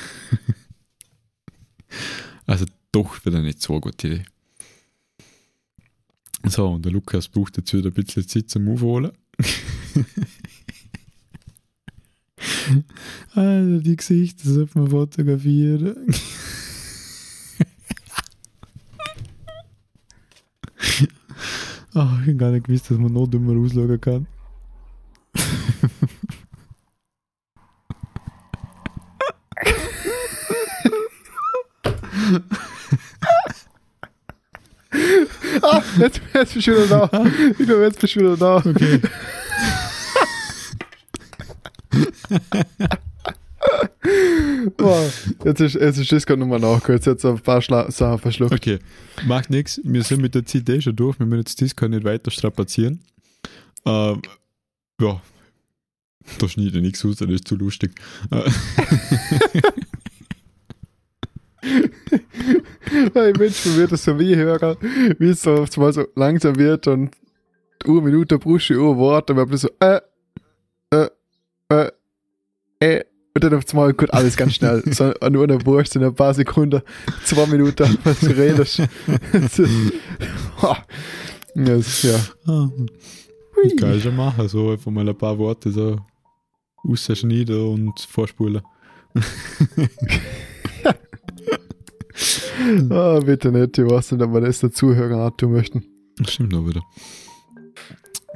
also 2.46 2.66
doch 2.92 3.26
wieder 3.26 3.42
nicht 3.42 3.62
so 3.62 3.74
eine 3.74 3.82
gute 3.82 4.08
Idee. 4.08 4.26
So, 6.48 6.68
und 6.68 6.86
der 6.86 6.92
Lukas 6.92 7.28
braucht 7.28 7.58
jetzt 7.58 7.74
wieder 7.74 7.90
ein 7.90 7.94
bisschen 7.94 8.28
Zeit 8.28 8.52
zum 8.52 8.70
Aufholen. 8.70 9.12
also 13.34 13.80
die 13.80 13.96
Gesichter 13.96 14.48
sollte 14.48 14.78
man 14.78 14.92
fotografieren. 14.92 15.96
Ach, 21.96 22.22
ich 22.22 22.28
hab 22.28 22.38
gar 22.38 22.52
nicht 22.52 22.68
gewusst, 22.68 22.92
dass 22.92 23.00
man 23.00 23.12
noch 23.12 23.26
dümmer 23.26 23.60
ausschauen 23.60 24.00
kann. 24.00 24.28
jetzt 36.36 36.54
für 36.54 36.62
Schüler 36.62 36.88
da. 36.88 37.10
Ich 37.60 37.66
glaube, 37.66 37.84
jetzt 37.84 38.00
für 38.00 38.08
Schüler 38.08 38.38
da. 38.38 38.58
Okay. 38.58 39.02
Boah, 44.78 45.12
jetzt 45.44 45.62
ist, 45.62 45.76
jetzt 45.76 45.98
ist 45.98 46.12
das 46.12 46.26
gerade 46.26 46.40
nochmal 46.40 46.60
nachgehört. 46.60 47.06
Jetzt 47.06 47.26
ein 47.26 47.40
paar 47.40 47.62
Schla 47.62 47.90
Sachen 47.92 48.20
verschluckt. 48.20 48.54
Okay, 48.54 48.80
macht 49.26 49.50
nichts. 49.50 49.80
Wir 49.84 50.04
sind 50.04 50.22
mit 50.22 50.36
der 50.36 50.46
CD 50.46 50.76
eh 50.76 50.82
schon 50.82 50.96
durch. 50.96 51.20
Wir 51.20 51.26
müssen 51.26 51.40
jetzt 51.40 51.60
Discord 51.60 51.92
nicht 51.92 52.04
weiter 52.04 52.32
strapazieren. 52.32 53.00
Ähm, 53.86 54.22
ja, 55.02 55.22
da 56.40 56.50
schneide 56.50 56.78
ich 56.78 56.84
nichts 56.84 57.06
aus, 57.06 57.18
das 57.18 57.30
ist 57.30 57.48
zu 57.48 57.56
lustig. 57.56 57.92
Äh. 58.32 58.42
Hey, 63.14 63.34
Mensch, 63.38 63.66
mir 63.66 63.76
wird 63.78 63.92
das 63.92 64.04
so 64.04 64.18
wie 64.20 64.36
hören, 64.36 64.78
wie 65.20 65.30
es 65.30 65.42
so, 65.42 65.66
mal 65.78 65.92
so 65.94 66.06
langsam 66.16 66.56
wird 66.58 66.88
und 66.88 67.12
eine 67.86 68.02
Minute 68.02 68.38
brauchst 68.40 68.70
du 68.70 68.92
ein 68.92 68.98
Wort 68.98 69.30
und 69.32 69.38
wir 69.50 69.58
so, 69.58 69.70
äh, 69.80 70.00
äh, 70.92 71.08
äh, 71.70 71.90
äh, 72.80 73.04
und 73.34 73.44
dann 73.44 73.54
auf 73.56 73.64
einmal 73.72 73.94
gut 73.94 74.12
alles 74.14 74.38
ganz 74.38 74.54
schnell. 74.56 74.82
So, 74.94 75.12
nur 75.30 75.44
eine 75.44 75.64
Wurst 75.66 75.96
in 75.98 76.04
ein 76.04 76.16
paar 76.16 76.34
Sekunden, 76.34 76.82
zwei 77.26 77.46
Minuten, 77.48 77.98
was 78.04 78.20
du 78.22 78.28
redest. 78.28 78.82
Das 79.34 79.60
ist- 79.60 79.94
das, 81.56 82.04
ja. 82.04 82.16
ah, 82.48 82.70
kann 83.80 83.96
ich 83.96 84.04
schon 84.04 84.16
machen, 84.16 84.48
so 84.48 84.72
einfach 84.72 84.92
mal 84.92 85.08
ein 85.08 85.18
paar 85.18 85.38
Worte 85.38 85.72
so 85.72 86.00
rausschneiden 86.88 87.68
und 87.74 88.00
vorspulen. 88.02 88.62
Ah, 92.90 93.20
bitte 93.20 93.52
nicht, 93.52 93.78
ich 93.78 93.86
weiß 93.86 94.14
nicht, 94.14 94.24
ob 94.24 94.34
wir 94.34 94.42
das 94.42 94.60
der 94.60 94.72
Zuhörer 94.72 95.26
antun 95.26 95.52
möchten. 95.52 95.84
Das 96.18 96.34
stimmt 96.34 96.54
auch 96.56 96.68
wieder. 96.68 96.82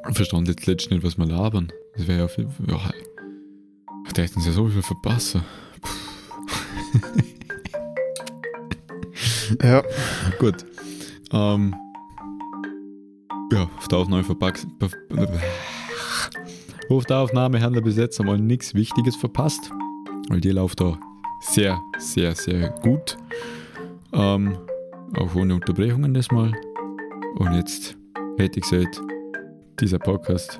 Ich 0.09 0.15
verstand 0.15 0.47
jetzt 0.47 0.65
letztens 0.65 0.91
nicht, 0.91 1.03
was 1.03 1.17
wir 1.17 1.25
labern. 1.25 1.71
Das 1.95 2.07
wäre 2.07 2.19
ja 2.19 2.27
Fall. 2.27 2.47
Ja, 2.67 2.80
da 4.13 4.21
hätten 4.21 4.39
sie 4.41 4.49
ja 4.49 4.53
so 4.53 4.67
viel 4.67 4.82
verpassen. 4.82 5.43
Ja, 9.63 9.82
Gut. 10.38 10.63
Ähm, 11.32 11.73
ja, 13.51 13.67
auf 13.77 13.88
der 13.88 13.97
Aufnahme 13.97 14.23
verpackt. 14.23 14.67
Auf 16.89 17.05
der 17.05 17.17
Aufnahme 17.17 17.61
haben 17.61 17.73
wir 17.73 17.82
bis 17.82 17.97
jetzt 17.97 18.19
einmal 18.19 18.38
nichts 18.38 18.75
Wichtiges 18.75 19.15
verpasst. 19.15 19.71
Weil 20.30 20.39
die 20.39 20.51
läuft 20.51 20.82
da 20.82 20.99
sehr, 21.41 21.82
sehr, 21.97 22.36
sehr 22.36 22.69
gut. 22.82 23.17
Ähm, 24.14 24.57
auch 25.18 25.36
ohne 25.36 25.55
Unterbrechungen 25.55 26.14
das 26.14 26.32
mal. 26.32 26.51
Und 27.36 27.53
jetzt 27.53 27.97
hätte 28.38 28.60
ich 28.60 28.70
gesagt, 28.70 29.01
dieser 29.80 29.99
Podcast, 29.99 30.60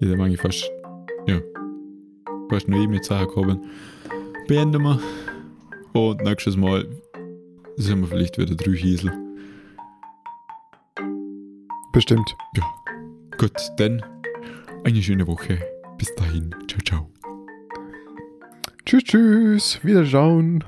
jeder 0.00 0.16
mag 0.16 0.30
ich 0.30 0.40
fast, 0.40 0.70
ja, 1.26 1.40
fast 2.48 2.68
nur 2.68 2.80
ich 2.80 2.88
mit 2.88 3.04
Sachen 3.04 3.28
kommen. 3.28 3.64
Beenden 4.46 4.82
wir. 4.82 5.00
Und 5.92 6.22
nächstes 6.22 6.56
Mal 6.56 6.86
sind 7.76 8.00
wir 8.00 8.08
vielleicht 8.08 8.38
wieder 8.38 8.54
drei 8.54 8.72
Hiesel. 8.72 9.12
bestimmt. 12.00 12.34
Gut, 13.36 13.52
dann 13.76 14.02
eine 14.84 15.02
schöne 15.02 15.26
Woche. 15.26 15.58
Bis 15.98 16.14
dahin. 16.14 16.54
Ciao, 16.66 16.80
ciao. 16.82 17.10
Tschüss, 18.86 19.04
tschüss, 19.04 19.80
wiederschauen. 19.82 20.64